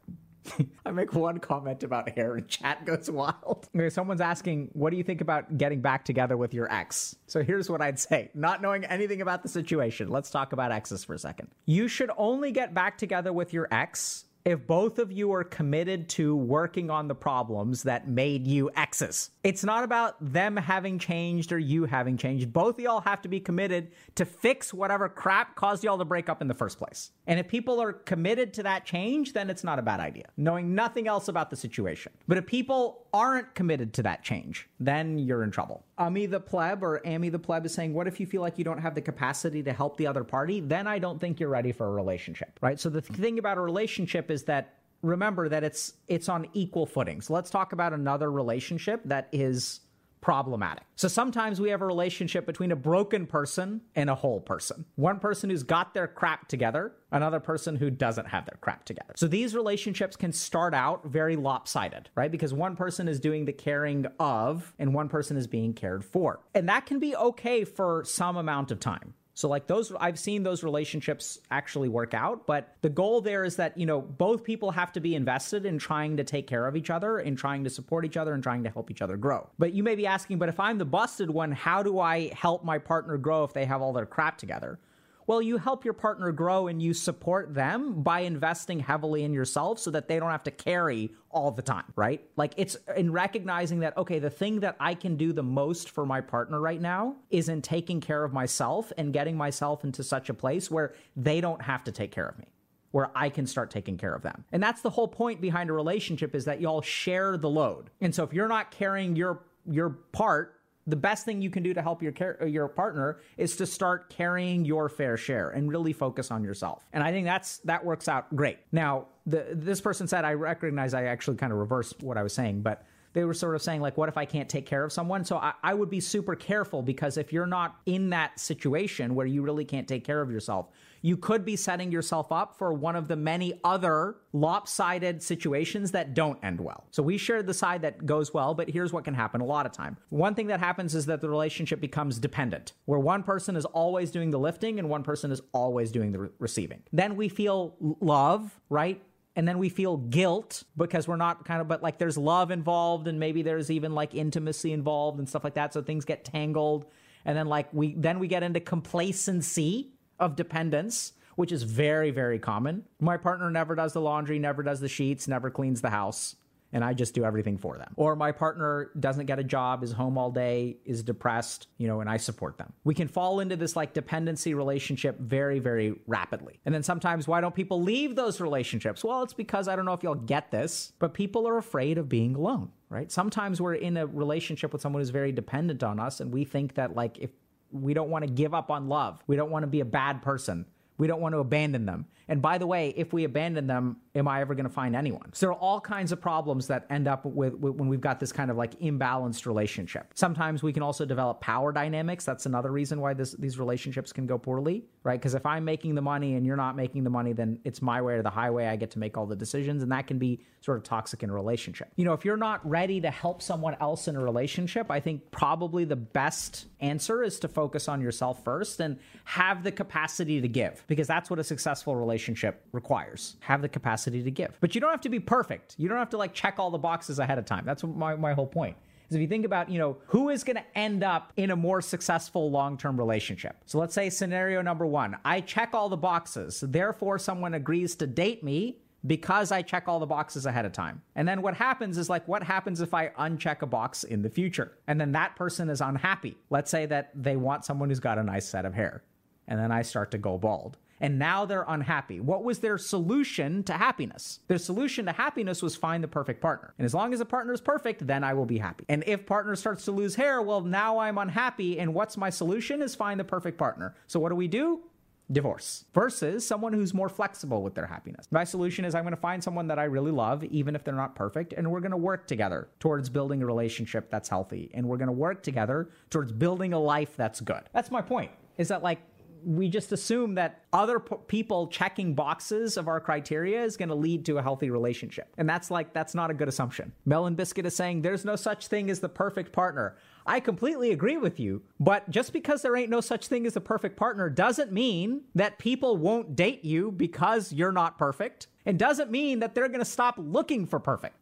I 0.86 0.90
make 0.90 1.12
one 1.12 1.38
comment 1.38 1.82
about 1.82 2.08
hair 2.10 2.36
and 2.36 2.48
chat 2.48 2.84
goes 2.84 3.10
wild. 3.10 3.68
Okay, 3.74 3.90
someone's 3.90 4.20
asking, 4.20 4.70
what 4.72 4.90
do 4.90 4.96
you 4.96 5.02
think 5.02 5.20
about 5.20 5.58
getting 5.58 5.80
back 5.80 6.04
together 6.04 6.36
with 6.36 6.54
your 6.54 6.72
ex? 6.72 7.16
So 7.26 7.42
here's 7.42 7.70
what 7.70 7.80
I'd 7.80 7.98
say 7.98 8.30
not 8.34 8.62
knowing 8.62 8.84
anything 8.84 9.20
about 9.20 9.42
the 9.42 9.48
situation, 9.48 10.08
let's 10.08 10.30
talk 10.30 10.52
about 10.52 10.72
exes 10.72 11.04
for 11.04 11.14
a 11.14 11.18
second. 11.18 11.48
You 11.66 11.88
should 11.88 12.10
only 12.16 12.52
get 12.52 12.74
back 12.74 12.98
together 12.98 13.32
with 13.32 13.52
your 13.52 13.68
ex 13.70 14.24
if 14.48 14.66
both 14.66 14.98
of 14.98 15.12
you 15.12 15.30
are 15.30 15.44
committed 15.44 16.08
to 16.08 16.34
working 16.34 16.88
on 16.88 17.06
the 17.06 17.14
problems 17.14 17.82
that 17.82 18.08
made 18.08 18.46
you 18.46 18.70
exes. 18.74 19.30
It's 19.44 19.62
not 19.62 19.84
about 19.84 20.16
them 20.20 20.56
having 20.56 20.98
changed 20.98 21.52
or 21.52 21.58
you 21.58 21.84
having 21.84 22.16
changed. 22.16 22.50
Both 22.50 22.76
of 22.76 22.80
y'all 22.80 23.02
have 23.02 23.20
to 23.22 23.28
be 23.28 23.40
committed 23.40 23.92
to 24.14 24.24
fix 24.24 24.72
whatever 24.72 25.06
crap 25.06 25.54
caused 25.54 25.84
y'all 25.84 25.98
to 25.98 26.04
break 26.06 26.30
up 26.30 26.40
in 26.40 26.48
the 26.48 26.54
first 26.54 26.78
place. 26.78 27.10
And 27.26 27.38
if 27.38 27.46
people 27.46 27.78
are 27.78 27.92
committed 27.92 28.54
to 28.54 28.62
that 28.62 28.86
change, 28.86 29.34
then 29.34 29.50
it's 29.50 29.64
not 29.64 29.78
a 29.78 29.82
bad 29.82 30.00
idea, 30.00 30.30
knowing 30.38 30.74
nothing 30.74 31.08
else 31.08 31.28
about 31.28 31.50
the 31.50 31.56
situation. 31.56 32.12
But 32.26 32.38
if 32.38 32.46
people 32.46 33.06
aren't 33.18 33.54
committed 33.54 33.94
to 33.94 34.02
that 34.04 34.22
change, 34.22 34.68
then 34.78 35.18
you're 35.18 35.42
in 35.42 35.50
trouble. 35.50 35.84
Ami 35.98 36.26
the 36.26 36.38
pleb 36.38 36.84
or 36.84 37.00
Amy 37.04 37.28
the 37.28 37.38
pleb 37.38 37.66
is 37.66 37.74
saying, 37.74 37.92
What 37.92 38.06
if 38.06 38.20
you 38.20 38.26
feel 38.26 38.42
like 38.42 38.58
you 38.58 38.64
don't 38.64 38.78
have 38.78 38.94
the 38.94 39.00
capacity 39.00 39.62
to 39.64 39.72
help 39.72 39.96
the 39.96 40.06
other 40.06 40.22
party? 40.22 40.60
Then 40.60 40.86
I 40.86 40.98
don't 40.98 41.20
think 41.20 41.40
you're 41.40 41.48
ready 41.48 41.72
for 41.72 41.86
a 41.86 41.90
relationship, 41.90 42.58
right? 42.60 42.78
So 42.78 42.88
the 42.88 43.02
thing 43.02 43.38
about 43.38 43.58
a 43.58 43.60
relationship 43.60 44.30
is 44.30 44.44
that 44.44 44.74
remember 45.02 45.48
that 45.48 45.64
it's 45.64 45.94
it's 46.06 46.28
on 46.28 46.46
equal 46.52 46.86
footing. 46.86 47.20
So 47.20 47.34
let's 47.34 47.50
talk 47.50 47.72
about 47.72 47.92
another 47.92 48.30
relationship 48.30 49.02
that 49.06 49.28
is 49.32 49.80
problematic. 50.20 50.84
So 50.96 51.08
sometimes 51.08 51.60
we 51.60 51.70
have 51.70 51.82
a 51.82 51.86
relationship 51.86 52.46
between 52.46 52.72
a 52.72 52.76
broken 52.76 53.26
person 53.26 53.82
and 53.94 54.10
a 54.10 54.14
whole 54.14 54.40
person. 54.40 54.84
One 54.96 55.20
person 55.20 55.50
who's 55.50 55.62
got 55.62 55.94
their 55.94 56.08
crap 56.08 56.48
together, 56.48 56.92
another 57.12 57.40
person 57.40 57.76
who 57.76 57.90
doesn't 57.90 58.26
have 58.26 58.44
their 58.44 58.58
crap 58.60 58.84
together. 58.84 59.14
So 59.16 59.26
these 59.26 59.54
relationships 59.54 60.16
can 60.16 60.32
start 60.32 60.74
out 60.74 61.06
very 61.06 61.36
lopsided, 61.36 62.10
right? 62.14 62.30
Because 62.30 62.52
one 62.52 62.76
person 62.76 63.08
is 63.08 63.20
doing 63.20 63.44
the 63.44 63.52
caring 63.52 64.06
of 64.18 64.74
and 64.78 64.92
one 64.92 65.08
person 65.08 65.36
is 65.36 65.46
being 65.46 65.72
cared 65.72 66.04
for. 66.04 66.40
And 66.54 66.68
that 66.68 66.86
can 66.86 66.98
be 66.98 67.14
okay 67.16 67.64
for 67.64 68.04
some 68.04 68.36
amount 68.36 68.70
of 68.70 68.80
time. 68.80 69.14
So 69.38 69.48
like 69.48 69.68
those 69.68 69.92
I've 70.00 70.18
seen 70.18 70.42
those 70.42 70.64
relationships 70.64 71.38
actually 71.52 71.88
work 71.88 72.12
out, 72.12 72.44
but 72.44 72.74
the 72.80 72.88
goal 72.88 73.20
there 73.20 73.44
is 73.44 73.54
that, 73.54 73.78
you 73.78 73.86
know, 73.86 74.00
both 74.00 74.42
people 74.42 74.72
have 74.72 74.90
to 74.94 75.00
be 75.00 75.14
invested 75.14 75.64
in 75.64 75.78
trying 75.78 76.16
to 76.16 76.24
take 76.24 76.48
care 76.48 76.66
of 76.66 76.74
each 76.74 76.90
other 76.90 77.18
and 77.18 77.38
trying 77.38 77.62
to 77.62 77.70
support 77.70 78.04
each 78.04 78.16
other 78.16 78.34
and 78.34 78.42
trying 78.42 78.64
to 78.64 78.70
help 78.70 78.90
each 78.90 79.00
other 79.00 79.16
grow. 79.16 79.48
But 79.56 79.74
you 79.74 79.84
may 79.84 79.94
be 79.94 80.08
asking, 80.08 80.38
but 80.38 80.48
if 80.48 80.58
I'm 80.58 80.76
the 80.76 80.84
busted 80.84 81.30
one, 81.30 81.52
how 81.52 81.84
do 81.84 82.00
I 82.00 82.34
help 82.34 82.64
my 82.64 82.78
partner 82.78 83.16
grow 83.16 83.44
if 83.44 83.52
they 83.52 83.64
have 83.64 83.80
all 83.80 83.92
their 83.92 84.06
crap 84.06 84.38
together? 84.38 84.80
Well, 85.28 85.42
you 85.42 85.58
help 85.58 85.84
your 85.84 85.92
partner 85.92 86.32
grow 86.32 86.68
and 86.68 86.82
you 86.82 86.94
support 86.94 87.52
them 87.52 88.02
by 88.02 88.20
investing 88.20 88.80
heavily 88.80 89.24
in 89.24 89.34
yourself 89.34 89.78
so 89.78 89.90
that 89.90 90.08
they 90.08 90.18
don't 90.18 90.30
have 90.30 90.44
to 90.44 90.50
carry 90.50 91.12
all 91.30 91.50
the 91.50 91.60
time, 91.60 91.84
right? 91.96 92.26
Like 92.36 92.54
it's 92.56 92.78
in 92.96 93.12
recognizing 93.12 93.80
that, 93.80 93.94
okay, 93.98 94.20
the 94.20 94.30
thing 94.30 94.60
that 94.60 94.76
I 94.80 94.94
can 94.94 95.16
do 95.16 95.34
the 95.34 95.42
most 95.42 95.90
for 95.90 96.06
my 96.06 96.22
partner 96.22 96.58
right 96.58 96.80
now 96.80 97.16
is 97.28 97.50
in 97.50 97.60
taking 97.60 98.00
care 98.00 98.24
of 98.24 98.32
myself 98.32 98.90
and 98.96 99.12
getting 99.12 99.36
myself 99.36 99.84
into 99.84 100.02
such 100.02 100.30
a 100.30 100.34
place 100.34 100.70
where 100.70 100.94
they 101.14 101.42
don't 101.42 101.60
have 101.60 101.84
to 101.84 101.92
take 101.92 102.10
care 102.10 102.26
of 102.26 102.38
me 102.38 102.46
where 102.92 103.10
I 103.14 103.28
can 103.28 103.46
start 103.46 103.70
taking 103.70 103.98
care 103.98 104.14
of 104.14 104.22
them. 104.22 104.46
And 104.50 104.62
that's 104.62 104.80
the 104.80 104.88
whole 104.88 105.08
point 105.08 105.42
behind 105.42 105.68
a 105.68 105.74
relationship 105.74 106.34
is 106.34 106.46
that 106.46 106.62
y'all 106.62 106.80
share 106.80 107.36
the 107.36 107.50
load. 107.50 107.90
And 108.00 108.14
so 108.14 108.24
if 108.24 108.32
you're 108.32 108.48
not 108.48 108.70
carrying 108.70 109.14
your 109.14 109.42
your 109.70 109.90
part 109.90 110.57
the 110.88 110.96
best 110.96 111.26
thing 111.26 111.42
you 111.42 111.50
can 111.50 111.62
do 111.62 111.74
to 111.74 111.82
help 111.82 112.02
your 112.02 112.12
car- 112.12 112.38
your 112.46 112.66
partner 112.66 113.20
is 113.36 113.56
to 113.56 113.66
start 113.66 114.08
carrying 114.08 114.64
your 114.64 114.88
fair 114.88 115.16
share 115.18 115.50
and 115.50 115.68
really 115.68 115.92
focus 115.92 116.30
on 116.30 116.42
yourself. 116.42 116.86
And 116.94 117.04
I 117.04 117.12
think 117.12 117.26
that's 117.26 117.58
that 117.58 117.84
works 117.84 118.08
out 118.08 118.34
great. 118.34 118.58
Now, 118.72 119.06
the, 119.26 119.48
this 119.52 119.80
person 119.82 120.08
said 120.08 120.24
I 120.24 120.32
recognize 120.32 120.94
I 120.94 121.04
actually 121.04 121.36
kind 121.36 121.52
of 121.52 121.58
reversed 121.58 122.02
what 122.02 122.16
I 122.16 122.22
was 122.22 122.32
saying, 122.32 122.62
but 122.62 122.84
they 123.12 123.24
were 123.24 123.34
sort 123.34 123.54
of 123.54 123.62
saying 123.62 123.80
like 123.80 123.96
what 123.96 124.08
if 124.08 124.18
i 124.18 124.24
can't 124.24 124.48
take 124.48 124.66
care 124.66 124.84
of 124.84 124.92
someone 124.92 125.24
so 125.24 125.38
I, 125.38 125.54
I, 125.62 125.74
would 125.74 125.88
be 125.88 125.98
super 125.98 126.36
careful 126.36 126.82
because 126.82 127.16
if 127.16 127.32
you're 127.32 127.46
not 127.46 127.76
in 127.86 128.10
that 128.10 128.38
situation 128.38 129.14
where 129.14 129.26
you 129.26 129.42
really 129.42 129.64
can't 129.64 129.88
take 129.88 130.04
care 130.04 130.20
of 130.20 130.30
yourself 130.30 130.68
you 131.02 131.16
could 131.16 131.44
be 131.44 131.56
setting 131.56 131.92
yourself 131.92 132.32
up 132.32 132.56
for 132.56 132.72
one 132.72 132.96
of 132.96 133.08
the 133.08 133.16
many 133.16 133.58
other 133.64 134.16
lopsided 134.32 135.22
situations 135.22 135.92
that 135.92 136.14
don't 136.14 136.38
end 136.42 136.60
well. 136.60 136.86
So 136.90 137.02
we 137.02 137.18
shared 137.18 137.46
the 137.46 137.54
side 137.54 137.82
that 137.82 138.04
goes 138.06 138.34
well, 138.34 138.54
but 138.54 138.68
here's 138.70 138.92
what 138.92 139.04
can 139.04 139.14
happen 139.14 139.40
a 139.40 139.44
lot 139.44 139.66
of 139.66 139.72
time. 139.72 139.96
One 140.10 140.34
thing 140.34 140.48
that 140.48 140.60
happens 140.60 140.94
is 140.94 141.06
that 141.06 141.20
the 141.20 141.28
relationship 141.28 141.80
becomes 141.80 142.18
dependent, 142.18 142.72
where 142.84 142.98
one 142.98 143.22
person 143.22 143.56
is 143.56 143.64
always 143.64 144.10
doing 144.10 144.30
the 144.30 144.38
lifting 144.38 144.78
and 144.78 144.88
one 144.88 145.02
person 145.02 145.30
is 145.30 145.40
always 145.52 145.90
doing 145.90 146.12
the 146.12 146.18
re- 146.18 146.28
receiving. 146.38 146.82
Then 146.92 147.16
we 147.16 147.28
feel 147.28 147.74
love, 148.00 148.58
right? 148.68 149.02
and 149.36 149.46
then 149.46 149.58
we 149.58 149.68
feel 149.68 149.98
guilt 149.98 150.64
because 150.76 151.06
we're 151.06 151.14
not 151.14 151.44
kind 151.44 151.60
of 151.60 151.68
but 151.68 151.80
like 151.80 151.96
there's 151.96 152.18
love 152.18 152.50
involved 152.50 153.06
and 153.06 153.20
maybe 153.20 153.42
there's 153.42 153.70
even 153.70 153.94
like 153.94 154.12
intimacy 154.12 154.72
involved 154.72 155.20
and 155.20 155.28
stuff 155.28 155.44
like 155.44 155.54
that 155.54 155.72
so 155.72 155.80
things 155.80 156.04
get 156.04 156.24
tangled 156.24 156.86
and 157.24 157.38
then 157.38 157.46
like 157.46 157.72
we 157.72 157.94
then 157.94 158.18
we 158.18 158.26
get 158.26 158.42
into 158.42 158.58
complacency 158.58 159.92
of 160.18 160.36
dependence, 160.36 161.12
which 161.36 161.52
is 161.52 161.62
very, 161.62 162.10
very 162.10 162.38
common. 162.38 162.84
My 163.00 163.16
partner 163.16 163.50
never 163.50 163.74
does 163.74 163.92
the 163.92 164.00
laundry, 164.00 164.38
never 164.38 164.62
does 164.62 164.80
the 164.80 164.88
sheets, 164.88 165.28
never 165.28 165.50
cleans 165.50 165.80
the 165.80 165.90
house, 165.90 166.34
and 166.72 166.84
I 166.84 166.92
just 166.92 167.14
do 167.14 167.24
everything 167.24 167.56
for 167.56 167.78
them. 167.78 167.92
Or 167.96 168.14
my 168.16 168.32
partner 168.32 168.90
doesn't 168.98 169.26
get 169.26 169.38
a 169.38 169.44
job, 169.44 169.82
is 169.82 169.92
home 169.92 170.18
all 170.18 170.30
day, 170.30 170.78
is 170.84 171.02
depressed, 171.02 171.68
you 171.78 171.86
know, 171.86 172.00
and 172.00 172.10
I 172.10 172.16
support 172.16 172.58
them. 172.58 172.72
We 172.84 172.94
can 172.94 173.08
fall 173.08 173.40
into 173.40 173.56
this 173.56 173.76
like 173.76 173.94
dependency 173.94 174.52
relationship 174.54 175.18
very, 175.18 175.60
very 175.60 175.94
rapidly. 176.06 176.60
And 176.66 176.74
then 176.74 176.82
sometimes, 176.82 177.26
why 177.26 177.40
don't 177.40 177.54
people 177.54 177.80
leave 177.80 178.16
those 178.16 178.40
relationships? 178.40 179.02
Well, 179.02 179.22
it's 179.22 179.32
because 179.32 179.68
I 179.68 179.76
don't 179.76 179.84
know 179.84 179.94
if 179.94 180.02
y'all 180.02 180.14
get 180.14 180.50
this, 180.50 180.92
but 180.98 181.14
people 181.14 181.48
are 181.48 181.56
afraid 181.56 181.98
of 181.98 182.08
being 182.08 182.34
alone, 182.34 182.70
right? 182.90 183.10
Sometimes 183.10 183.60
we're 183.60 183.74
in 183.74 183.96
a 183.96 184.06
relationship 184.06 184.72
with 184.72 184.82
someone 184.82 185.00
who's 185.00 185.10
very 185.10 185.32
dependent 185.32 185.82
on 185.82 185.98
us, 185.98 186.20
and 186.20 186.32
we 186.32 186.44
think 186.44 186.74
that 186.74 186.94
like 186.94 187.18
if 187.18 187.30
we 187.70 187.94
don't 187.94 188.10
want 188.10 188.24
to 188.24 188.30
give 188.30 188.54
up 188.54 188.70
on 188.70 188.88
love. 188.88 189.22
We 189.26 189.36
don't 189.36 189.50
want 189.50 189.62
to 189.62 189.66
be 189.66 189.80
a 189.80 189.84
bad 189.84 190.22
person. 190.22 190.66
We 190.96 191.06
don't 191.06 191.20
want 191.20 191.34
to 191.34 191.38
abandon 191.38 191.86
them. 191.86 192.06
And 192.28 192.42
by 192.42 192.58
the 192.58 192.66
way, 192.66 192.92
if 192.96 193.12
we 193.12 193.24
abandon 193.24 193.66
them, 193.66 193.96
am 194.14 194.28
I 194.28 194.42
ever 194.42 194.54
going 194.54 194.66
to 194.66 194.72
find 194.72 194.94
anyone? 194.94 195.32
So 195.32 195.46
there 195.46 195.52
are 195.52 195.58
all 195.58 195.80
kinds 195.80 196.12
of 196.12 196.20
problems 196.20 196.66
that 196.66 196.84
end 196.90 197.08
up 197.08 197.24
with, 197.24 197.54
with, 197.54 197.74
when 197.74 197.88
we've 197.88 198.00
got 198.00 198.20
this 198.20 198.32
kind 198.32 198.50
of 198.50 198.56
like 198.56 198.78
imbalanced 198.80 199.46
relationship. 199.46 200.12
Sometimes 200.14 200.62
we 200.62 200.72
can 200.72 200.82
also 200.82 201.06
develop 201.06 201.40
power 201.40 201.72
dynamics. 201.72 202.24
That's 202.26 202.44
another 202.44 202.70
reason 202.70 203.00
why 203.00 203.14
this, 203.14 203.32
these 203.32 203.58
relationships 203.58 204.12
can 204.12 204.26
go 204.26 204.36
poorly, 204.36 204.84
right? 205.04 205.18
Because 205.18 205.34
if 205.34 205.46
I'm 205.46 205.64
making 205.64 205.94
the 205.94 206.02
money 206.02 206.34
and 206.34 206.44
you're 206.44 206.56
not 206.56 206.76
making 206.76 207.04
the 207.04 207.10
money, 207.10 207.32
then 207.32 207.60
it's 207.64 207.80
my 207.80 208.02
way 208.02 208.14
or 208.14 208.22
the 208.22 208.30
highway. 208.30 208.66
I 208.66 208.76
get 208.76 208.90
to 208.90 208.98
make 208.98 209.16
all 209.16 209.26
the 209.26 209.36
decisions, 209.36 209.82
and 209.82 209.90
that 209.92 210.06
can 210.06 210.18
be 210.18 210.44
sort 210.60 210.76
of 210.76 210.84
toxic 210.84 211.22
in 211.22 211.30
a 211.30 211.32
relationship. 211.32 211.88
You 211.96 212.04
know, 212.04 212.12
if 212.12 212.24
you're 212.24 212.36
not 212.36 212.68
ready 212.68 213.00
to 213.00 213.10
help 213.10 213.40
someone 213.40 213.76
else 213.80 214.06
in 214.06 214.16
a 214.16 214.20
relationship, 214.20 214.90
I 214.90 215.00
think 215.00 215.30
probably 215.30 215.84
the 215.84 215.96
best 215.96 216.66
answer 216.80 217.22
is 217.22 217.38
to 217.40 217.48
focus 217.48 217.88
on 217.88 218.02
yourself 218.02 218.44
first 218.44 218.80
and 218.80 218.98
have 219.24 219.62
the 219.62 219.72
capacity 219.72 220.40
to 220.42 220.48
give, 220.48 220.84
because 220.88 221.06
that's 221.06 221.30
what 221.30 221.38
a 221.38 221.44
successful 221.44 221.96
relationship 221.96 222.17
relationship 222.18 222.66
requires. 222.72 223.36
Have 223.40 223.62
the 223.62 223.68
capacity 223.68 224.24
to 224.24 224.30
give. 224.30 224.58
But 224.60 224.74
you 224.74 224.80
don't 224.80 224.90
have 224.90 225.00
to 225.02 225.08
be 225.08 225.20
perfect. 225.20 225.76
You 225.78 225.88
don't 225.88 225.98
have 225.98 226.10
to 226.10 226.16
like 226.16 226.34
check 226.34 226.56
all 226.58 226.70
the 226.70 226.78
boxes 226.78 227.20
ahead 227.20 227.38
of 227.38 227.44
time. 227.44 227.64
That's 227.64 227.84
my, 227.84 228.16
my 228.16 228.32
whole 228.32 228.46
point. 228.46 228.76
Is 229.08 229.14
if 229.14 229.22
you 229.22 229.28
think 229.28 229.46
about, 229.46 229.70
you 229.70 229.78
know, 229.78 229.98
who 230.06 230.28
is 230.28 230.42
going 230.42 230.56
to 230.56 230.64
end 230.78 231.04
up 231.04 231.32
in 231.36 231.52
a 231.52 231.56
more 231.56 231.80
successful 231.80 232.50
long-term 232.50 232.98
relationship. 232.98 233.56
So 233.66 233.78
let's 233.78 233.94
say 233.94 234.10
scenario 234.10 234.60
number 234.62 234.84
1, 234.84 235.16
I 235.24 235.40
check 235.40 235.70
all 235.72 235.88
the 235.88 235.96
boxes. 235.96 236.62
Therefore 236.66 237.20
someone 237.20 237.54
agrees 237.54 237.94
to 237.96 238.06
date 238.06 238.42
me 238.42 238.80
because 239.06 239.52
I 239.52 239.62
check 239.62 239.84
all 239.86 240.00
the 240.00 240.06
boxes 240.06 240.44
ahead 240.44 240.64
of 240.64 240.72
time. 240.72 241.00
And 241.14 241.26
then 241.26 241.40
what 241.40 241.54
happens 241.54 241.98
is 241.98 242.10
like, 242.10 242.26
what 242.26 242.42
happens 242.42 242.80
if 242.80 242.92
I 242.92 243.10
uncheck 243.10 243.62
a 243.62 243.66
box 243.66 244.02
in 244.02 244.22
the 244.22 244.28
future? 244.28 244.76
And 244.88 245.00
then 245.00 245.12
that 245.12 245.36
person 245.36 245.70
is 245.70 245.80
unhappy. 245.80 246.36
Let's 246.50 246.70
say 246.70 246.84
that 246.86 247.12
they 247.14 247.36
want 247.36 247.64
someone 247.64 247.90
who's 247.90 248.00
got 248.00 248.18
a 248.18 248.24
nice 248.24 248.46
set 248.46 248.64
of 248.64 248.74
hair. 248.74 249.04
And 249.46 249.58
then 249.58 249.70
I 249.70 249.82
start 249.82 250.10
to 250.10 250.18
go 250.18 250.36
bald. 250.36 250.76
And 251.00 251.18
now 251.18 251.44
they're 251.44 251.64
unhappy. 251.68 252.20
What 252.20 252.44
was 252.44 252.58
their 252.58 252.78
solution 252.78 253.62
to 253.64 253.72
happiness? 253.74 254.40
Their 254.48 254.58
solution 254.58 255.06
to 255.06 255.12
happiness 255.12 255.62
was 255.62 255.76
find 255.76 256.02
the 256.02 256.08
perfect 256.08 256.40
partner. 256.40 256.74
And 256.78 256.84
as 256.84 256.94
long 256.94 257.12
as 257.12 257.18
the 257.18 257.24
partner 257.24 257.52
is 257.52 257.60
perfect, 257.60 258.06
then 258.06 258.24
I 258.24 258.34
will 258.34 258.46
be 258.46 258.58
happy. 258.58 258.84
And 258.88 259.04
if 259.06 259.26
partner 259.26 259.56
starts 259.56 259.84
to 259.86 259.92
lose 259.92 260.14
hair, 260.14 260.42
well, 260.42 260.60
now 260.60 260.98
I'm 260.98 261.18
unhappy. 261.18 261.78
And 261.78 261.94
what's 261.94 262.16
my 262.16 262.30
solution 262.30 262.82
is 262.82 262.94
find 262.94 263.18
the 263.18 263.24
perfect 263.24 263.58
partner. 263.58 263.94
So 264.06 264.20
what 264.20 264.30
do 264.30 264.36
we 264.36 264.48
do? 264.48 264.82
divorce 265.30 265.84
versus 265.92 266.46
someone 266.46 266.72
who's 266.72 266.94
more 266.94 267.08
flexible 267.08 267.62
with 267.62 267.74
their 267.74 267.86
happiness. 267.86 268.26
My 268.30 268.44
solution 268.44 268.84
is 268.84 268.94
I'm 268.94 269.04
going 269.04 269.14
to 269.14 269.20
find 269.20 269.42
someone 269.42 269.68
that 269.68 269.78
I 269.78 269.84
really 269.84 270.10
love, 270.10 270.42
even 270.44 270.74
if 270.74 270.84
they're 270.84 270.94
not 270.94 271.14
perfect, 271.14 271.52
and 271.52 271.70
we're 271.70 271.80
going 271.80 271.90
to 271.90 271.96
work 271.98 272.26
together 272.26 272.68
towards 272.80 273.08
building 273.08 273.42
a 273.42 273.46
relationship 273.46 274.10
that's 274.10 274.28
healthy. 274.28 274.70
And 274.74 274.88
we're 274.88 274.96
going 274.96 275.08
to 275.08 275.12
work 275.12 275.42
together 275.42 275.90
towards 276.10 276.32
building 276.32 276.72
a 276.72 276.78
life 276.78 277.14
that's 277.16 277.40
good. 277.40 277.62
That's 277.72 277.90
my 277.90 278.00
point. 278.00 278.30
Is 278.56 278.68
that 278.68 278.82
like 278.82 279.00
we 279.48 279.68
just 279.68 279.92
assume 279.92 280.34
that 280.34 280.64
other 280.74 281.00
p- 281.00 281.16
people 281.26 281.68
checking 281.68 282.14
boxes 282.14 282.76
of 282.76 282.86
our 282.86 283.00
criteria 283.00 283.64
is 283.64 283.78
going 283.78 283.88
to 283.88 283.94
lead 283.94 284.26
to 284.26 284.36
a 284.36 284.42
healthy 284.42 284.68
relationship. 284.68 285.32
And 285.38 285.48
that's 285.48 285.70
like, 285.70 285.94
that's 285.94 286.14
not 286.14 286.30
a 286.30 286.34
good 286.34 286.48
assumption. 286.48 286.92
Melon 287.06 287.34
Biscuit 287.34 287.64
is 287.64 287.74
saying 287.74 288.02
there's 288.02 288.26
no 288.26 288.36
such 288.36 288.66
thing 288.66 288.90
as 288.90 289.00
the 289.00 289.08
perfect 289.08 289.50
partner. 289.52 289.96
I 290.26 290.40
completely 290.40 290.92
agree 290.92 291.16
with 291.16 291.40
you, 291.40 291.62
but 291.80 292.08
just 292.10 292.34
because 292.34 292.60
there 292.60 292.76
ain't 292.76 292.90
no 292.90 293.00
such 293.00 293.28
thing 293.28 293.46
as 293.46 293.56
a 293.56 293.60
perfect 293.62 293.96
partner 293.96 294.28
doesn't 294.28 294.70
mean 294.70 295.22
that 295.34 295.58
people 295.58 295.96
won't 295.96 296.36
date 296.36 296.62
you 296.62 296.92
because 296.92 297.50
you're 297.50 297.72
not 297.72 297.96
perfect 297.96 298.48
and 298.68 298.78
doesn't 298.78 299.10
mean 299.10 299.38
that 299.38 299.54
they're 299.54 299.66
going 299.68 299.78
to 299.78 299.84
stop 299.84 300.16
looking 300.18 300.66
for 300.66 300.78
perfect. 300.78 301.16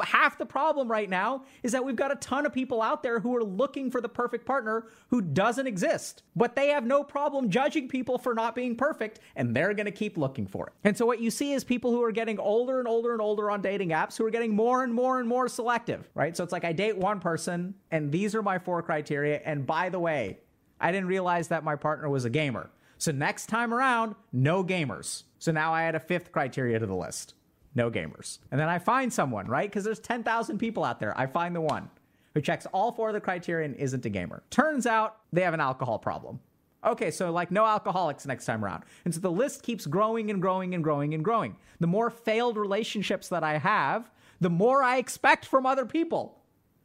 Half 0.00 0.38
the 0.38 0.46
problem 0.46 0.88
right 0.88 1.10
now 1.10 1.42
is 1.64 1.72
that 1.72 1.84
we've 1.84 1.96
got 1.96 2.12
a 2.12 2.16
ton 2.16 2.46
of 2.46 2.52
people 2.52 2.80
out 2.80 3.02
there 3.02 3.18
who 3.18 3.34
are 3.34 3.42
looking 3.42 3.90
for 3.90 4.00
the 4.00 4.08
perfect 4.08 4.46
partner 4.46 4.86
who 5.10 5.20
doesn't 5.20 5.66
exist, 5.66 6.22
but 6.36 6.54
they 6.54 6.68
have 6.68 6.86
no 6.86 7.02
problem 7.02 7.50
judging 7.50 7.88
people 7.88 8.16
for 8.16 8.32
not 8.32 8.54
being 8.54 8.76
perfect 8.76 9.18
and 9.34 9.56
they're 9.56 9.74
going 9.74 9.86
to 9.86 9.90
keep 9.90 10.16
looking 10.16 10.46
for 10.46 10.68
it. 10.68 10.72
And 10.84 10.96
so 10.96 11.04
what 11.04 11.20
you 11.20 11.32
see 11.32 11.52
is 11.52 11.64
people 11.64 11.90
who 11.90 12.00
are 12.00 12.12
getting 12.12 12.38
older 12.38 12.78
and 12.78 12.86
older 12.86 13.10
and 13.10 13.20
older 13.20 13.50
on 13.50 13.60
dating 13.60 13.88
apps 13.88 14.16
who 14.16 14.24
are 14.24 14.30
getting 14.30 14.54
more 14.54 14.84
and 14.84 14.94
more 14.94 15.18
and 15.18 15.28
more 15.28 15.48
selective, 15.48 16.08
right? 16.14 16.36
So 16.36 16.44
it's 16.44 16.52
like 16.52 16.64
I 16.64 16.72
date 16.72 16.96
one 16.96 17.18
person 17.18 17.74
and 17.90 18.12
these 18.12 18.36
are 18.36 18.42
my 18.42 18.60
four 18.60 18.80
criteria. 18.84 19.40
And 19.44 19.66
by 19.66 19.88
the 19.88 19.98
way, 19.98 20.38
I 20.80 20.92
didn't 20.92 21.08
realize 21.08 21.48
that 21.48 21.64
my 21.64 21.74
partner 21.74 22.08
was 22.08 22.24
a 22.24 22.30
gamer. 22.30 22.70
So 22.98 23.10
next 23.10 23.46
time 23.46 23.74
around, 23.74 24.14
no 24.32 24.62
gamers. 24.62 25.24
So 25.44 25.52
now 25.52 25.74
I 25.74 25.82
add 25.82 25.94
a 25.94 26.00
fifth 26.00 26.32
criteria 26.32 26.78
to 26.78 26.86
the 26.86 26.94
list 26.94 27.34
no 27.74 27.90
gamers. 27.90 28.38
And 28.50 28.58
then 28.58 28.70
I 28.70 28.78
find 28.78 29.12
someone, 29.12 29.46
right? 29.46 29.68
Because 29.68 29.84
there's 29.84 29.98
10,000 29.98 30.56
people 30.56 30.84
out 30.84 31.00
there. 31.00 31.12
I 31.18 31.26
find 31.26 31.54
the 31.54 31.60
one 31.60 31.90
who 32.32 32.40
checks 32.40 32.66
all 32.72 32.92
four 32.92 33.08
of 33.08 33.14
the 33.14 33.20
criteria 33.20 33.66
and 33.66 33.76
isn't 33.76 34.06
a 34.06 34.08
gamer. 34.08 34.42
Turns 34.48 34.86
out 34.86 35.16
they 35.34 35.42
have 35.42 35.52
an 35.52 35.60
alcohol 35.60 35.98
problem. 35.98 36.40
Okay, 36.82 37.10
so 37.10 37.30
like 37.30 37.50
no 37.50 37.66
alcoholics 37.66 38.24
next 38.24 38.46
time 38.46 38.64
around. 38.64 38.84
And 39.04 39.12
so 39.12 39.20
the 39.20 39.30
list 39.30 39.62
keeps 39.62 39.84
growing 39.84 40.30
and 40.30 40.40
growing 40.40 40.74
and 40.74 40.82
growing 40.82 41.12
and 41.12 41.22
growing. 41.22 41.56
The 41.78 41.88
more 41.88 42.08
failed 42.08 42.56
relationships 42.56 43.28
that 43.28 43.44
I 43.44 43.58
have, 43.58 44.10
the 44.40 44.48
more 44.48 44.82
I 44.82 44.96
expect 44.96 45.44
from 45.44 45.66
other 45.66 45.84
people. 45.84 46.38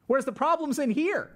Whereas 0.08 0.26
the 0.26 0.34
problem's 0.34 0.80
in 0.80 0.92
here. 0.92 1.32